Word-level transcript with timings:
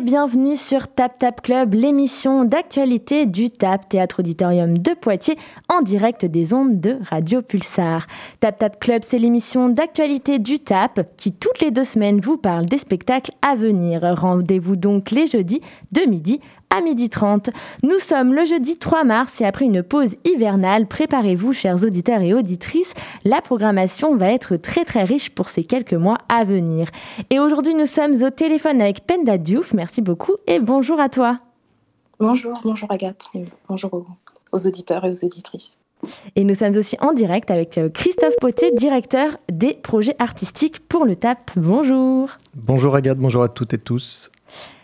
bienvenue 0.00 0.56
sur 0.56 0.88
Tap 0.88 1.18
Tap 1.18 1.42
Club, 1.42 1.74
l'émission 1.74 2.44
d'actualité 2.44 3.26
du 3.26 3.50
TAP 3.50 3.86
Théâtre 3.86 4.20
Auditorium 4.20 4.78
de 4.78 4.92
Poitiers 4.94 5.36
en 5.68 5.82
direct 5.82 6.24
des 6.24 6.54
ondes 6.54 6.80
de 6.80 6.96
Radio 7.02 7.42
Pulsar. 7.42 8.06
Tap 8.40 8.58
Tap 8.58 8.80
Club, 8.80 9.02
c'est 9.04 9.18
l'émission 9.18 9.68
d'actualité 9.68 10.38
du 10.38 10.58
TAP 10.58 11.06
qui 11.18 11.34
toutes 11.34 11.60
les 11.60 11.70
deux 11.70 11.84
semaines 11.84 12.18
vous 12.18 12.38
parle 12.38 12.64
des 12.64 12.78
spectacles 12.78 13.32
à 13.42 13.56
venir. 13.56 14.00
Rendez-vous 14.16 14.76
donc 14.76 15.10
les 15.10 15.26
jeudis 15.26 15.60
de 15.92 16.02
midi 16.08 16.40
à 16.74 16.80
12h30. 16.80 17.50
Nous 17.82 17.98
sommes 17.98 18.34
le 18.34 18.44
jeudi 18.44 18.78
3 18.78 19.04
mars 19.04 19.40
et 19.40 19.44
après 19.44 19.64
une 19.64 19.82
pause 19.82 20.16
hivernale, 20.24 20.86
préparez-vous 20.86 21.52
chers 21.52 21.84
auditeurs 21.84 22.22
et 22.22 22.34
auditrices, 22.34 22.94
la 23.24 23.40
programmation 23.40 24.16
va 24.16 24.32
être 24.32 24.56
très 24.56 24.84
très 24.84 25.04
riche 25.04 25.30
pour 25.30 25.48
ces 25.48 25.64
quelques 25.64 25.94
mois 25.94 26.18
à 26.28 26.44
venir. 26.44 26.88
Et 27.30 27.38
aujourd'hui 27.38 27.74
nous 27.74 27.86
sommes 27.86 28.22
au 28.22 28.30
téléphone 28.30 28.80
avec 28.80 29.06
Penda 29.06 29.38
Diouf, 29.38 29.72
merci 29.74 30.00
beaucoup 30.00 30.34
et 30.46 30.58
bonjour 30.58 31.00
à 31.00 31.08
toi. 31.08 31.40
Bonjour, 32.18 32.58
bonjour 32.62 32.90
Agathe, 32.92 33.28
bonjour 33.68 33.94
aux, 33.94 34.06
aux 34.52 34.66
auditeurs 34.66 35.04
et 35.04 35.10
aux 35.10 35.24
auditrices. 35.24 35.78
Et 36.36 36.44
nous 36.44 36.54
sommes 36.54 36.76
aussi 36.76 36.96
en 37.00 37.12
direct 37.12 37.50
avec 37.50 37.76
euh, 37.78 37.88
Christophe 37.88 38.36
Poté, 38.40 38.70
directeur 38.72 39.36
des 39.50 39.74
projets 39.74 40.16
artistiques 40.18 40.86
pour 40.88 41.04
le 41.04 41.16
TAP. 41.16 41.50
Bonjour. 41.56 42.30
Bonjour 42.54 42.94
Agathe, 42.94 43.18
bonjour 43.18 43.42
à 43.42 43.48
toutes 43.48 43.74
et 43.74 43.78
tous. 43.78 44.30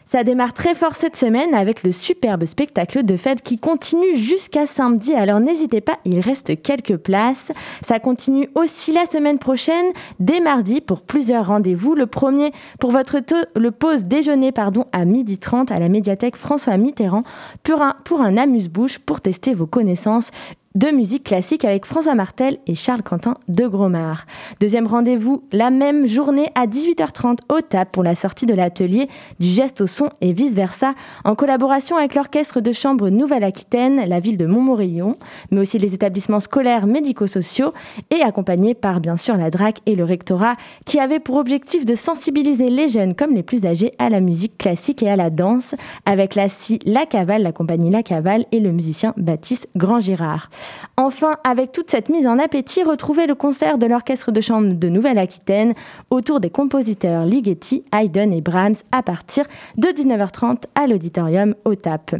Ça 0.07 0.23
démarre 0.23 0.53
très 0.53 0.77
fort 0.77 0.95
cette 0.95 1.17
semaine 1.17 1.53
avec 1.53 1.83
le 1.83 1.91
superbe 1.91 2.45
spectacle 2.45 3.05
de 3.05 3.17
fête 3.17 3.43
qui 3.43 3.59
continue 3.59 4.15
jusqu'à 4.17 4.67
samedi. 4.67 5.13
Alors 5.15 5.41
n'hésitez 5.41 5.81
pas, 5.81 5.99
il 6.05 6.21
reste 6.21 6.63
quelques 6.63 6.97
places. 6.97 7.51
Ça 7.83 7.99
continue 7.99 8.49
aussi 8.55 8.93
la 8.93 9.07
semaine 9.07 9.41
prochaine, 9.41 9.87
dès 10.21 10.39
mardi, 10.39 10.81
pour 10.81 11.03
plusieurs 11.03 11.49
rendez-vous. 11.49 11.97
Le 11.97 12.07
premier 12.07 12.53
pour 12.79 12.93
votre 12.93 13.17
le 13.57 13.71
pause 13.71 14.05
déjeuner 14.05 14.53
pardon, 14.53 14.85
à 14.93 15.05
12h30 15.05 15.73
à 15.73 15.81
la 15.81 15.89
médiathèque 15.89 16.37
François 16.37 16.77
Mitterrand 16.77 17.23
pour 17.65 17.83
un, 17.83 17.95
pour 18.05 18.21
un 18.21 18.37
amuse-bouche 18.37 18.99
pour 18.99 19.21
tester 19.21 19.55
vos 19.55 19.67
connaissances 19.67 20.31
de 20.77 20.89
musique 20.89 21.25
classique 21.25 21.65
avec 21.65 21.87
François 21.87 22.15
Martel 22.15 22.59
et 22.67 22.75
Charles 22.75 23.03
Quentin 23.03 23.35
de 23.49 23.67
Gromard. 23.67 24.27
Deuxième 24.61 24.87
rendez-vous 24.87 25.43
la 25.51 25.71
même 25.71 26.07
journée 26.07 26.51
à 26.55 26.67
18h30 26.67 27.39
au 27.49 27.63
TAP 27.63 27.91
pour 27.91 28.05
la 28.05 28.15
sortie 28.15 28.45
de 28.45 28.53
l'atelier 28.53 29.09
du 29.41 29.47
geste 29.47 29.81
au 29.81 29.87
son 29.87 30.11
et 30.21 30.35
vice-versa 30.35 30.93
en 31.25 31.35
collaboration 31.35 31.97
avec 31.97 32.15
l'orchestre 32.15 32.61
de 32.61 32.73
chambre 32.73 33.09
Nouvelle-Aquitaine, 33.09 34.07
la 34.07 34.21
ville 34.21 34.37
de 34.37 34.45
Montmorillon, 34.45 35.17
mais 35.51 35.61
aussi 35.61 35.79
les 35.79 35.95
établissements 35.95 36.41
scolaires 36.41 36.87
médico-sociaux 36.87 37.73
et 38.11 38.21
accompagné 38.21 38.75
par 38.75 39.01
bien 39.01 39.17
sûr 39.17 39.39
la 39.39 39.49
DRAC 39.49 39.79
et 39.87 39.97
le 39.97 40.05
rectorat 40.05 40.57
qui 40.85 41.01
avaient 41.01 41.21
pour 41.21 41.37
objectif 41.37 41.87
de 41.87 41.95
sensibiliser 41.95 42.69
les 42.69 42.89
jeunes 42.89 43.15
comme 43.15 43.35
les 43.35 43.43
plus 43.43 43.65
âgés 43.65 43.93
à 43.99 44.11
la 44.11 44.21
musique 44.21 44.59
classique 44.59 45.03
et 45.03 45.09
à 45.09 45.17
la 45.17 45.31
danse 45.31 45.75
avec 46.05 46.35
la 46.35 46.51
SCI 46.51 46.81
La 46.85 47.07
Cavale, 47.07 47.43
la 47.43 47.53
compagnie 47.53 47.91
La 47.91 48.03
Cavale 48.03 48.45
et 48.53 48.61
le 48.61 48.73
musicien 48.73 49.15
Baptiste 49.17 49.69
Grand-Girard. 49.75 50.51
Enfin, 50.97 51.37
avec 51.45 51.73
toute 51.73 51.91
cette 51.91 52.09
mise 52.09 52.27
en 52.27 52.39
appétit, 52.39 52.83
retrouvez 52.83 53.27
le 53.27 53.35
concert 53.35 53.77
de 53.77 53.87
l'Orchestre 53.87 54.33
de 54.33 54.41
chambre 54.41 54.73
de 54.73 54.89
Nouvelle-Aquitaine 54.89 55.75
autour 56.11 56.41
des 56.41 56.49
compositeurs 56.51 57.27
Ligeti, 57.27 57.85
Haydn 57.93 58.33
et 58.33 58.41
Brahms 58.41 58.77
à 58.93 59.03
partir 59.03 59.45
de 59.77 59.89
19h30 59.89 60.65
à 60.75 60.87
l'auditorium 60.87 61.55
au 61.65 61.75
TAP. 61.75 62.17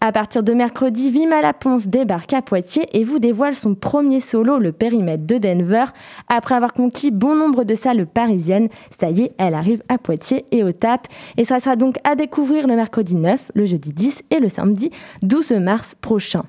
À 0.00 0.12
partir 0.12 0.42
de 0.42 0.52
mercredi, 0.52 1.10
Vima 1.10 1.40
Laponce 1.40 1.86
débarque 1.86 2.32
à 2.32 2.42
Poitiers 2.42 2.88
et 2.92 3.04
vous 3.04 3.18
dévoile 3.18 3.54
son 3.54 3.74
premier 3.74 4.20
solo, 4.20 4.58
le 4.58 4.72
périmètre 4.72 5.26
de 5.26 5.38
Denver. 5.38 5.84
Après 6.28 6.54
avoir 6.54 6.72
conquis 6.72 7.10
bon 7.10 7.36
nombre 7.36 7.64
de 7.64 7.74
salles 7.74 8.06
parisiennes, 8.06 8.68
ça 8.98 9.10
y 9.10 9.22
est, 9.22 9.32
elle 9.38 9.54
arrive 9.54 9.82
à 9.88 9.98
Poitiers 9.98 10.44
et 10.50 10.64
au 10.64 10.72
TAP. 10.72 11.06
Et 11.36 11.44
ça 11.44 11.60
sera 11.60 11.76
donc 11.76 11.96
à 12.04 12.16
découvrir 12.16 12.66
le 12.66 12.74
mercredi 12.74 13.14
9, 13.14 13.52
le 13.54 13.64
jeudi 13.66 13.92
10 13.92 14.24
et 14.30 14.38
le 14.38 14.48
samedi 14.48 14.90
12 15.22 15.52
mars 15.52 15.94
prochain. 16.00 16.42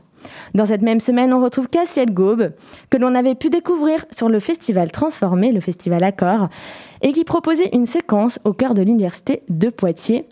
Dans 0.53 0.65
cette 0.65 0.81
même 0.81 0.99
semaine, 0.99 1.33
on 1.33 1.43
retrouve 1.43 1.67
Cassiel 1.69 2.13
Gaube, 2.13 2.51
que 2.89 2.97
l'on 2.97 3.15
avait 3.15 3.35
pu 3.35 3.49
découvrir 3.49 4.05
sur 4.11 4.29
le 4.29 4.39
festival 4.39 4.91
Transformé, 4.91 5.51
le 5.51 5.61
festival 5.61 6.03
Accord, 6.03 6.49
et 7.01 7.11
qui 7.11 7.23
proposait 7.23 7.69
une 7.73 7.85
séquence 7.85 8.39
au 8.43 8.53
cœur 8.53 8.73
de 8.73 8.81
l'université 8.81 9.43
de 9.49 9.69
Poitiers 9.69 10.27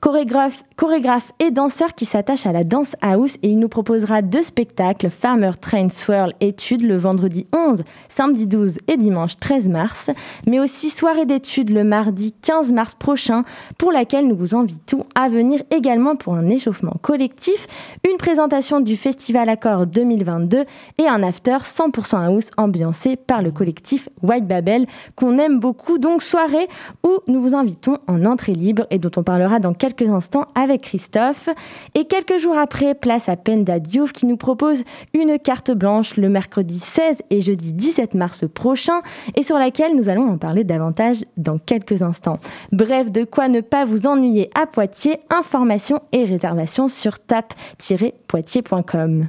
chorégraphe, 0.00 0.64
chorégraphe 0.76 1.32
et 1.38 1.50
danseur 1.50 1.94
qui 1.94 2.06
s'attache 2.06 2.46
à 2.46 2.52
la 2.52 2.64
danse 2.64 2.96
house 3.02 3.34
et 3.42 3.48
il 3.48 3.58
nous 3.58 3.68
proposera 3.68 4.22
deux 4.22 4.42
spectacles, 4.42 5.10
Farmer 5.10 5.50
Train 5.60 5.90
Swirl 5.90 6.32
Études 6.40 6.86
le 6.86 6.96
vendredi 6.96 7.46
11, 7.54 7.84
samedi 8.08 8.46
12 8.46 8.78
et 8.88 8.96
dimanche 8.96 9.36
13 9.38 9.68
mars, 9.68 10.10
mais 10.46 10.58
aussi 10.58 10.88
soirée 10.88 11.26
d'études 11.26 11.70
le 11.70 11.84
mardi 11.84 12.32
15 12.40 12.72
mars 12.72 12.94
prochain 12.98 13.44
pour 13.76 13.92
laquelle 13.92 14.26
nous 14.26 14.36
vous 14.36 14.56
invitons 14.56 15.04
à 15.14 15.28
venir 15.28 15.62
également 15.70 16.16
pour 16.16 16.34
un 16.34 16.48
échauffement 16.48 16.96
collectif, 17.02 17.66
une 18.08 18.16
présentation 18.16 18.80
du 18.80 18.96
Festival 18.96 19.50
Accord 19.50 19.86
2022 19.86 20.64
et 20.98 21.08
un 21.08 21.22
after 21.22 21.58
100% 21.62 22.24
house 22.26 22.50
ambiancé 22.56 23.16
par 23.16 23.42
le 23.42 23.50
collectif 23.50 24.08
White 24.22 24.46
Babel 24.46 24.86
qu'on 25.14 25.36
aime 25.36 25.60
beaucoup. 25.60 25.98
Donc 25.98 26.22
soirée 26.22 26.68
où 27.04 27.18
nous 27.28 27.42
vous 27.42 27.54
invitons 27.54 27.98
en 28.06 28.24
entrée 28.24 28.54
libre 28.54 28.86
et 28.90 28.98
dont 28.98 29.10
on 29.16 29.22
parlera 29.22 29.58
dans 29.58 29.74
quelques 29.74 29.89
quelques 29.90 30.10
instants 30.10 30.46
avec 30.54 30.82
Christophe. 30.82 31.48
Et 31.94 32.04
quelques 32.04 32.38
jours 32.38 32.58
après, 32.58 32.94
place 32.94 33.28
à 33.28 33.36
Penda 33.36 33.78
Diouf 33.78 34.12
qui 34.12 34.26
nous 34.26 34.36
propose 34.36 34.84
une 35.14 35.38
carte 35.38 35.70
blanche 35.70 36.16
le 36.16 36.28
mercredi 36.28 36.78
16 36.78 37.22
et 37.30 37.40
jeudi 37.40 37.72
17 37.72 38.14
mars 38.14 38.44
prochain 38.52 39.00
et 39.34 39.42
sur 39.42 39.58
laquelle 39.58 39.96
nous 39.96 40.08
allons 40.08 40.28
en 40.28 40.38
parler 40.38 40.64
davantage 40.64 41.24
dans 41.36 41.58
quelques 41.58 42.02
instants. 42.02 42.38
Bref, 42.72 43.10
de 43.10 43.24
quoi 43.24 43.48
ne 43.48 43.60
pas 43.60 43.84
vous 43.84 44.06
ennuyer 44.06 44.50
à 44.54 44.66
Poitiers, 44.66 45.18
informations 45.30 46.00
et 46.12 46.24
réservations 46.24 46.86
sur 46.88 47.18
tap-poitiers.com. 47.18 49.28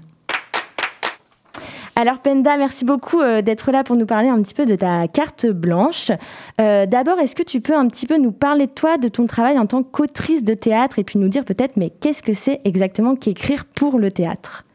Alors 2.02 2.18
Penda, 2.18 2.58
merci 2.58 2.84
beaucoup 2.84 3.22
euh, 3.22 3.44
d'être 3.44 3.72
là 3.72 3.84
pour 3.84 3.96
nous 3.96 4.08
parler 4.08 4.28
un 4.28 4.42
petit 4.42 4.56
peu 4.56 4.66
de 4.66 4.76
ta 4.76 5.08
carte 5.08 5.46
blanche. 5.46 6.12
Euh, 6.60 6.88
d'abord, 6.88 7.20
est-ce 7.20 7.36
que 7.36 7.44
tu 7.44 7.62
peux 7.62 7.76
un 7.76 7.88
petit 7.88 8.08
peu 8.08 8.18
nous 8.18 8.32
parler 8.32 8.66
de 8.66 8.72
toi, 8.72 8.98
de 8.98 9.08
ton 9.08 9.28
travail 9.28 9.60
en 9.60 9.68
tant 9.68 9.84
qu'autrice 9.84 10.44
de 10.44 10.56
théâtre 10.56 10.98
et 10.98 11.04
puis 11.04 11.20
nous 11.20 11.28
dire 11.28 11.46
peut-être, 11.46 11.78
mais 11.78 11.92
qu'est-ce 11.92 12.24
que 12.24 12.34
c'est 12.34 12.60
exactement 12.66 13.16
qu'écrire 13.16 13.66
pour 13.66 14.00
le 14.00 14.12
théâtre? 14.12 14.66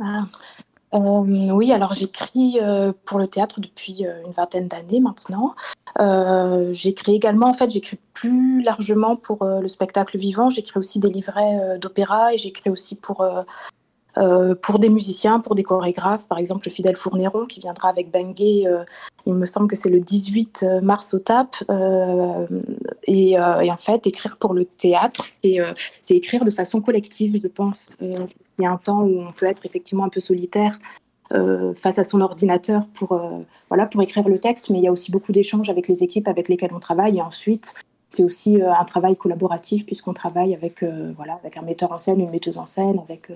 Ah, 0.00 0.26
euh, 0.94 1.00
Oui, 1.50 1.72
alors 1.72 1.92
j'écris 1.92 2.60
pour 3.04 3.18
le 3.18 3.26
théâtre 3.26 3.60
depuis 3.60 4.04
une 4.04 4.30
vingtaine 4.30 4.68
d'années 4.68 5.00
maintenant. 5.00 5.56
j'écris 6.70 7.16
également, 7.16 7.48
en 7.48 7.52
fait, 7.52 7.70
j'écris 7.70 7.98
plus 8.12 8.62
largement 8.62 9.16
pour 9.16 9.44
le 9.44 9.66
spectacle 9.66 10.16
vivant. 10.16 10.50
J'écris 10.50 10.78
aussi 10.78 11.00
des 11.00 11.10
livrets 11.10 11.80
d'opéra 11.80 12.32
et 12.32 12.38
j'écris 12.38 12.70
aussi 12.70 12.94
pour 12.94 13.26
euh, 14.18 14.54
pour 14.54 14.78
des 14.78 14.88
musiciens, 14.88 15.38
pour 15.38 15.54
des 15.54 15.62
chorégraphes, 15.62 16.26
par 16.26 16.38
exemple 16.38 16.68
Fidèle 16.70 16.96
Fournéron 16.96 17.46
qui 17.46 17.60
viendra 17.60 17.88
avec 17.88 18.10
Bangé, 18.10 18.66
euh, 18.66 18.82
il 19.26 19.34
me 19.34 19.46
semble 19.46 19.68
que 19.68 19.76
c'est 19.76 19.90
le 19.90 20.00
18 20.00 20.64
mars 20.82 21.14
au 21.14 21.20
TAP. 21.20 21.56
Euh, 21.70 22.40
et, 23.06 23.38
en 23.38 23.76
fait, 23.76 24.06
écrire 24.06 24.36
pour 24.38 24.54
le 24.54 24.64
théâtre, 24.64 25.24
c'est 26.00 26.16
écrire 26.16 26.44
de 26.44 26.50
façon 26.50 26.80
collective, 26.80 27.38
je 27.42 27.48
pense. 27.48 27.96
il 28.00 28.26
y 28.58 28.66
a 28.66 28.70
un 28.70 28.76
temps 28.78 29.02
où 29.02 29.20
on 29.20 29.32
peut 29.32 29.46
être 29.46 29.66
effectivement 29.66 30.04
un 30.04 30.08
peu 30.08 30.20
solitaire 30.20 30.78
face 31.76 31.98
à 31.98 32.04
son 32.04 32.22
ordinateur 32.22 32.86
pour, 32.94 33.20
voilà, 33.68 33.84
pour 33.84 34.00
écrire 34.00 34.26
le 34.26 34.38
texte, 34.38 34.70
mais 34.70 34.78
il 34.78 34.84
y 34.84 34.88
a 34.88 34.92
aussi 34.92 35.10
beaucoup 35.10 35.30
d'échanges 35.30 35.68
avec 35.68 35.88
les 35.88 36.02
équipes 36.02 36.26
avec 36.26 36.48
lesquelles 36.48 36.72
on 36.72 36.80
travaille. 36.80 37.18
Et 37.18 37.22
ensuite, 37.22 37.74
c'est 38.08 38.24
aussi 38.24 38.62
un 38.62 38.84
travail 38.84 39.14
collaboratif 39.14 39.84
puisqu'on 39.84 40.14
travaille 40.14 40.54
avec, 40.54 40.82
voilà, 41.16 41.34
avec 41.34 41.58
un 41.58 41.62
metteur 41.62 41.92
en 41.92 41.98
scène, 41.98 42.20
une 42.20 42.30
metteuse 42.30 42.56
en 42.56 42.64
scène, 42.64 42.98
avec 43.00 43.30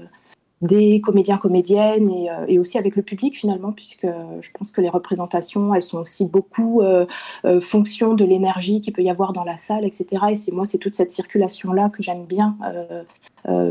des 0.62 1.00
comédiens, 1.00 1.38
comédiennes 1.38 2.08
euh, 2.10 2.46
et, 2.46 2.58
aussi 2.58 2.78
avec 2.78 2.94
le 2.96 3.02
public 3.02 3.36
finalement, 3.36 3.72
puisque 3.72 4.06
je 4.40 4.50
pense 4.52 4.70
que 4.70 4.80
les 4.80 4.88
représentations, 4.88 5.74
elles 5.74 5.82
sont 5.82 5.98
aussi 5.98 6.24
beaucoup 6.24 6.80
euh, 6.80 7.04
euh, 7.44 7.60
fonction 7.60 8.14
de 8.14 8.24
l'énergie 8.24 8.80
qu'il 8.80 8.92
peut 8.92 9.02
y 9.02 9.10
avoir 9.10 9.32
dans 9.32 9.44
la 9.44 9.56
salle, 9.56 9.84
etc. 9.84 10.24
Et 10.30 10.34
c'est 10.36 10.52
moi, 10.52 10.64
c'est 10.64 10.78
toute 10.78 10.94
cette 10.94 11.10
circulation-là 11.10 11.90
que 11.90 12.02
j'aime 12.02 12.24
bien, 12.24 12.56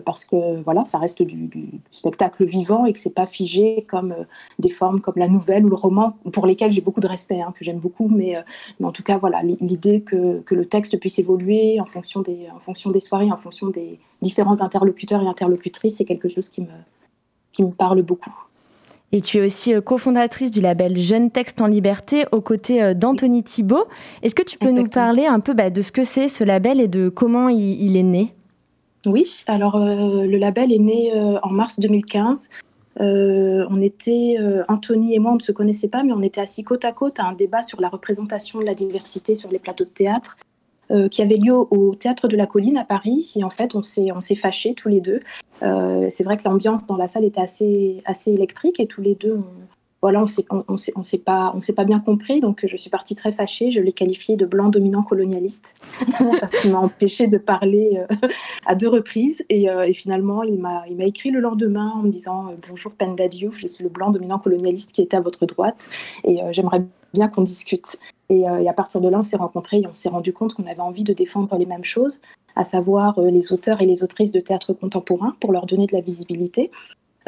parce 0.05 0.25
que 0.25 0.61
voilà, 0.63 0.83
ça 0.83 0.97
reste 0.97 1.21
du, 1.23 1.49
spectacle 1.91 2.43
vivant 2.43 2.85
et 2.85 2.93
que 2.93 2.99
c'est 2.99 3.13
pas 3.13 3.25
figé 3.25 3.85
comme 3.87 4.13
des 4.59 4.69
formes 4.69 4.99
comme 4.99 5.13
la 5.15 5.29
nouvelle 5.29 5.65
ou 5.65 5.69
le 5.69 5.75
roman, 5.75 6.17
pour 6.33 6.45
lesquelles 6.45 6.71
j'ai 6.71 6.81
beaucoup 6.81 6.99
de 6.99 7.07
respect, 7.07 7.41
hein, 7.41 7.53
que 7.57 7.63
j'aime 7.63 7.79
beaucoup, 7.79 8.09
mais, 8.09 8.35
mais, 8.79 8.85
en 8.85 8.91
tout 8.91 9.03
cas, 9.03 9.17
voilà, 9.17 9.41
l'idée 9.43 10.01
que, 10.01 10.41
que, 10.41 10.55
le 10.55 10.65
texte 10.65 10.99
puisse 10.99 11.19
évoluer 11.19 11.79
en 11.79 11.85
fonction 11.85 12.21
des, 12.21 12.47
en 12.53 12.59
fonction 12.59 12.91
des 12.91 12.99
soirées, 12.99 13.31
en 13.31 13.37
fonction 13.37 13.67
des 13.67 13.99
différents 14.21 14.61
interlocuteurs 14.61 15.21
et 15.21 15.27
interlocutrices, 15.27 15.97
c'est 15.97 16.05
quelque 16.05 16.29
chose 16.29 16.49
qui 16.49 16.61
me, 16.61 16.67
qui 17.51 17.63
me 17.63 17.71
parle 17.71 18.01
beaucoup. 18.01 18.33
Et 19.13 19.19
tu 19.19 19.37
es 19.37 19.45
aussi 19.45 19.73
euh, 19.73 19.81
cofondatrice 19.81 20.51
du 20.51 20.61
label 20.61 20.97
Jeune 20.97 21.31
Texte 21.31 21.61
en 21.61 21.67
Liberté 21.67 22.25
aux 22.31 22.41
côtés 22.41 22.81
euh, 22.81 22.93
d'Anthony 22.93 23.43
Thibault. 23.43 23.85
Est-ce 24.23 24.35
que 24.35 24.43
tu 24.43 24.57
peux 24.57 24.71
nous 24.71 24.87
parler 24.87 25.25
un 25.25 25.39
peu 25.39 25.53
bah, 25.53 25.69
de 25.69 25.81
ce 25.81 25.91
que 25.91 26.03
c'est 26.03 26.29
ce 26.29 26.43
label 26.43 26.79
et 26.79 26.87
de 26.87 27.09
comment 27.09 27.49
il, 27.49 27.97
est 27.97 28.03
né? 28.03 28.33
Oui, 29.05 29.43
alors 29.47 29.75
euh, 29.75 30.25
le 30.25 30.37
label 30.37 30.71
est 30.71 30.79
né 30.79 31.11
en 31.43 31.49
mars 31.49 31.79
2015. 31.79 32.49
on 32.99 33.81
était, 33.81 34.37
Anthony 34.69 35.15
et 35.15 35.19
moi, 35.19 35.31
on 35.31 35.35
ne 35.35 35.41
se 35.41 35.51
connaissait 35.51 35.89
pas, 35.89 36.03
mais 36.03 36.13
on 36.13 36.21
était 36.21 36.41
assis 36.41 36.63
côte 36.63 36.85
à 36.85 36.93
côte 36.93 37.19
à 37.19 37.25
un 37.25 37.33
débat 37.33 37.63
sur 37.63 37.81
la 37.81 37.89
représentation 37.89 38.59
de 38.59 38.65
la 38.65 38.75
diversité 38.75 39.35
sur 39.35 39.49
les 39.51 39.59
plateaux 39.59 39.85
de 39.85 39.89
théâtre. 39.89 40.37
Qui 41.09 41.21
avait 41.21 41.37
lieu 41.37 41.53
au, 41.53 41.95
Théâtre 41.95 42.27
de 42.27 42.35
la 42.35 42.45
Colline 42.45 42.77
à 42.77 42.83
Paris. 42.83 43.33
Et 43.35 43.43
en 43.43 43.49
fait, 43.49 43.75
on 43.75 43.81
s'est, 43.81 44.11
fâchés 44.35 44.73
tous 44.73 44.89
les 44.89 45.01
deux. 45.01 45.19
c'est 45.61 46.23
vrai 46.23 46.37
que 46.37 46.43
l'ambiance 46.45 46.87
dans 46.87 46.97
la 46.97 47.07
salle 47.07 47.25
était 47.25 47.41
assez, 47.41 48.01
assez 48.05 48.31
électrique 48.31 48.79
et 48.79 48.87
tous 48.87 49.01
les 49.01 49.15
deux, 49.15 49.37
on, 49.37 49.45
voilà, 50.01 50.23
on 50.23 50.27
s'est, 50.27 50.45
on, 50.49 51.03
s'est, 51.03 51.19
pas, 51.19 51.51
on 51.55 51.61
s'est 51.61 51.73
pas 51.73 51.83
bien 51.83 51.99
compris. 51.99 52.41
Donc, 52.41 52.65
je 52.65 52.75
suis 52.75 52.89
partie 52.89 53.15
très 53.15 53.31
fâchée. 53.31 53.69
Je 53.69 53.79
l'ai 53.79 53.93
qualifié 53.93 54.35
de 54.35 54.45
blanc 54.45 54.69
dominant 54.69 55.03
colonialiste 55.03 55.75
parce 56.39 56.55
qu'il 56.55 56.71
m'a 56.71 56.79
empêché 56.79 57.27
de 57.27 57.37
parler 57.37 57.99
euh, 57.99 58.27
à 58.65 58.73
deux 58.73 58.87
reprises. 58.87 59.43
Et, 59.49 59.69
euh, 59.69 59.91
finalement, 59.93 60.41
il 60.41 60.57
m'a, 60.57 60.83
il 60.89 60.97
m'a 60.97 61.05
écrit 61.05 61.29
le 61.29 61.39
lendemain 61.39 61.93
en 61.95 62.01
me 62.01 62.09
disant 62.09 62.47
euh, 62.47 62.55
Bonjour 62.67 62.93
Penda 62.93 63.27
Diouf, 63.27 63.59
je 63.59 63.67
suis 63.67 63.83
le 63.83 63.91
blanc 63.91 64.09
dominant 64.09 64.39
colonialiste 64.39 64.91
qui 64.91 65.03
était 65.03 65.17
à 65.17 65.21
votre 65.21 65.45
droite 65.45 65.87
et 66.23 66.39
j'aimerais 66.51 66.83
bien 67.13 67.27
qu'on 67.27 67.43
discute. 67.43 67.97
Et, 68.31 68.41
et, 68.41 68.69
à 68.69 68.73
partir 68.73 69.01
de 69.01 69.09
là, 69.09 69.19
on 69.19 69.23
s'est 69.23 69.37
rencontrés 69.37 69.81
et 69.81 69.87
on 69.87 69.93
s'est 69.93 70.09
rendu 70.09 70.33
compte 70.33 70.53
qu'on 70.55 70.65
avait 70.65 70.81
envie 70.81 71.03
de 71.03 71.13
défendre 71.13 71.55
les 71.57 71.65
mêmes 71.65 71.83
choses, 71.83 72.19
à 72.55 72.63
savoir 72.63 73.19
les 73.19 73.53
auteurs 73.53 73.81
et 73.81 73.85
les 73.85 74.03
autrices 74.03 74.31
de 74.31 74.39
théâtre 74.39 74.73
contemporain 74.73 75.35
pour 75.39 75.51
leur 75.51 75.65
donner 75.65 75.85
de 75.85 75.93
la 75.93 76.01
visibilité 76.01 76.71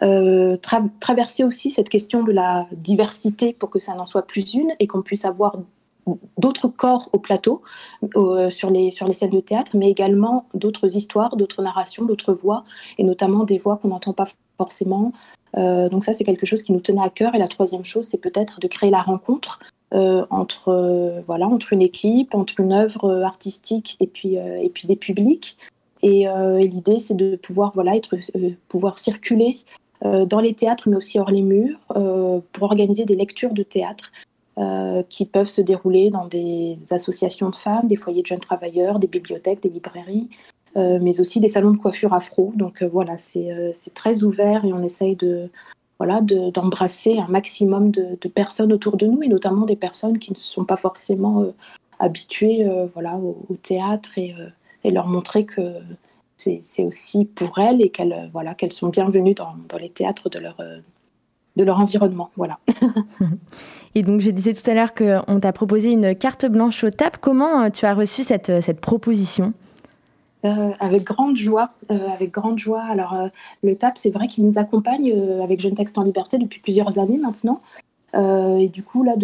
euh, 0.02 0.56
traverser 1.00 1.44
aussi 1.44 1.70
cette 1.70 1.90
question 1.90 2.24
de 2.24 2.32
la 2.32 2.68
diversité 2.72 3.54
pour 3.54 3.70
que 3.70 3.78
ça 3.78 3.94
n'en 3.94 4.08
soit 4.08 4.26
plus 4.26 4.56
une 4.56 4.74
et 4.80 4.88
qu'on 4.88 5.04
puisse 5.04 5.24
avoir 5.24 5.56
d'autres 6.38 6.68
corps 6.68 7.10
au 7.14 7.20
plateau 7.20 7.62
euh, 8.16 8.50
sur, 8.50 8.70
les, 8.72 8.92
sur 8.92 9.08
les 9.08 9.14
scènes 9.14 9.30
de 9.30 9.40
théâtre, 9.40 9.78
mais 9.78 9.90
également 9.90 10.48
d'autres 10.54 10.98
histoires, 10.98 11.36
d'autres 11.36 11.62
narrations, 11.62 12.06
d'autres 12.06 12.34
voix, 12.34 12.66
et 12.98 13.04
notamment 13.04 13.44
des 13.44 13.58
voix 13.58 13.78
qu'on 13.78 13.90
n'entend 13.90 14.14
pas 14.14 14.28
forcément. 14.58 15.14
Euh, 15.58 15.88
donc 15.90 16.04
ça, 16.04 16.14
c'est 16.14 16.24
quelque 16.24 16.46
chose 16.46 16.64
qui 16.64 16.74
nous 16.74 16.82
tenait 16.82 17.04
à 17.04 17.10
cœur. 17.10 17.36
Et 17.36 17.38
la 17.38 17.48
troisième 17.48 17.86
chose, 17.86 18.06
c'est 18.06 18.20
peut-être 18.20 18.60
de 18.60 18.68
créer 18.68 18.90
la 18.90 19.02
rencontre 19.02 19.60
entre, 19.94 21.22
voilà, 21.28 21.48
entre 21.48 21.72
une 21.72 21.82
équipe, 21.82 22.34
entre 22.34 22.60
une 22.60 22.74
œuvre 22.74 23.22
artistique 23.24 23.96
et 24.00 24.08
puis, 24.08 24.36
et 24.36 24.70
puis 24.74 24.88
des 24.88 24.96
publics. 24.96 25.58
Et, 26.02 26.26
l'idée, 26.60 27.00
c'est 27.00 27.14
de 27.14 27.36
pouvoir, 27.36 27.72
voilà, 27.76 27.96
être, 27.96 28.16
pouvoir 28.68 28.98
circuler 28.98 29.56
euh, 30.06 30.26
dans 30.26 30.42
les 30.42 30.54
théâtres, 30.54 30.90
mais 30.90 30.98
aussi 30.98 31.18
hors 31.18 31.32
les 31.32 31.42
murs, 31.42 31.80
euh, 31.96 32.40
pour 32.52 32.64
organiser 32.64 33.06
des 33.06 33.16
lectures 33.16 33.54
de 33.54 33.64
théâtre 33.64 34.12
euh, 34.58 35.02
qui 35.08 35.26
peuvent 35.26 35.50
se 35.50 35.62
dérouler 35.62 36.10
dans 36.10 36.28
des 36.28 36.76
associations 36.92 37.50
de 37.50 37.56
femmes, 37.56 37.88
des 37.88 37.96
foyers 37.96 38.22
de 38.22 38.28
jeunes 38.28 38.40
travailleurs, 38.40 39.00
des 39.00 39.08
bibliothèques, 39.08 39.62
des 39.62 39.70
librairies, 39.70 40.30
mais 40.76 41.20
aussi 41.20 41.40
des 41.40 41.50
salons 41.50 41.72
de 41.72 41.78
coiffure 41.78 42.14
afro. 42.14 42.52
Donc 42.56 42.82
voilà, 42.82 43.16
c'est 43.20 43.94
très 43.94 44.24
ouvert 44.24 44.66
et 44.66 44.74
on 44.74 44.82
essaye 44.82 45.16
de 45.16 45.50
voilà 46.00 46.22
d'embrasser 46.22 47.20
un 47.20 47.28
maximum 47.28 47.92
de, 47.92 48.16
personnes 48.28 48.74
autour 48.74 48.98
de 48.98 49.06
nous 49.06 49.24
et 49.24 49.28
notamment 49.28 49.66
des 49.66 49.76
personnes 49.76 50.18
qui 50.18 50.32
ne 50.32 50.38
sont 50.38 50.66
pas 50.66 50.76
forcément 50.76 51.46
habituées 52.00 52.68
voilà 52.94 53.16
au, 53.18 53.56
théâtre 53.62 54.18
et, 54.18 54.36
et, 54.84 54.92
leur 54.92 55.08
montrer 55.08 55.46
que 55.46 55.62
c'est 56.36 56.84
aussi 56.84 57.26
pour 57.26 57.60
elles 57.60 57.82
et 57.82 57.90
qu'elles 57.90 58.30
voilà, 58.34 58.54
qu'elles 58.56 58.74
sont 58.74 58.90
bienvenues 58.90 59.36
dans, 59.36 59.56
les 59.80 59.90
théâtres 59.90 60.30
de 60.30 60.40
leur, 60.40 60.58
de 61.56 61.64
leur 61.64 61.80
environnement. 61.80 62.32
Voilà. 62.36 62.60
et 63.96 64.04
donc, 64.04 64.22
je 64.22 64.32
disais 64.32 64.54
tout 64.54 64.70
à 64.70 64.74
l'heure 64.74 64.94
qu'on 64.94 65.40
t'a 65.40 65.54
proposé 65.54 65.92
une 65.92 66.16
carte 66.16 66.46
blanche 66.46 66.84
au 66.84 66.90
TAP. 66.90 67.18
Comment 67.18 67.64
euh, 67.64 67.70
tu 67.70 67.86
as 67.86 67.94
reçu 67.94 68.24
cette, 68.24 68.50
euh, 68.50 68.62
cette 68.62 68.82
proposition? 68.82 69.52
Euh, 70.46 70.72
avec 70.80 71.04
grande 71.04 71.38
joie, 71.38 71.72
avec 71.90 72.32
grande 72.32 72.60
joie. 72.60 72.82
Alors 72.82 73.18
le 73.64 73.76
TAP, 73.76 73.98
c'est 73.98 74.12
vrai 74.12 74.28
qu'il 74.28 74.46
nous 74.46 74.58
accompagne 74.58 75.14
avec 75.42 75.60
Jeune 75.60 75.74
Texte 75.74 75.98
en 75.98 76.04
Liberté 76.04 76.38
depuis 76.38 76.60
plusieurs 76.60 77.00
années 77.00 77.18
maintenant. 77.18 77.62
et 78.16 78.70
du 78.70 78.84
coup, 78.84 79.04
là, 79.04 79.16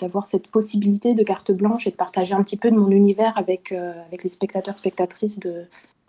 d'avoir 0.00 0.26
cette 0.26 0.48
possibilité 0.48 1.14
de 1.14 1.22
carte 1.22 1.52
blanche 1.52 1.86
et 1.86 1.90
de 1.90 1.96
partager 1.96 2.34
un 2.34 2.42
petit 2.42 2.56
peu 2.56 2.70
de 2.70 2.76
mon 2.76 2.90
univers 2.90 3.36
avec, 3.36 3.74
les 4.22 4.28
spectateurs, 4.28 4.78
spectatrices 4.78 5.38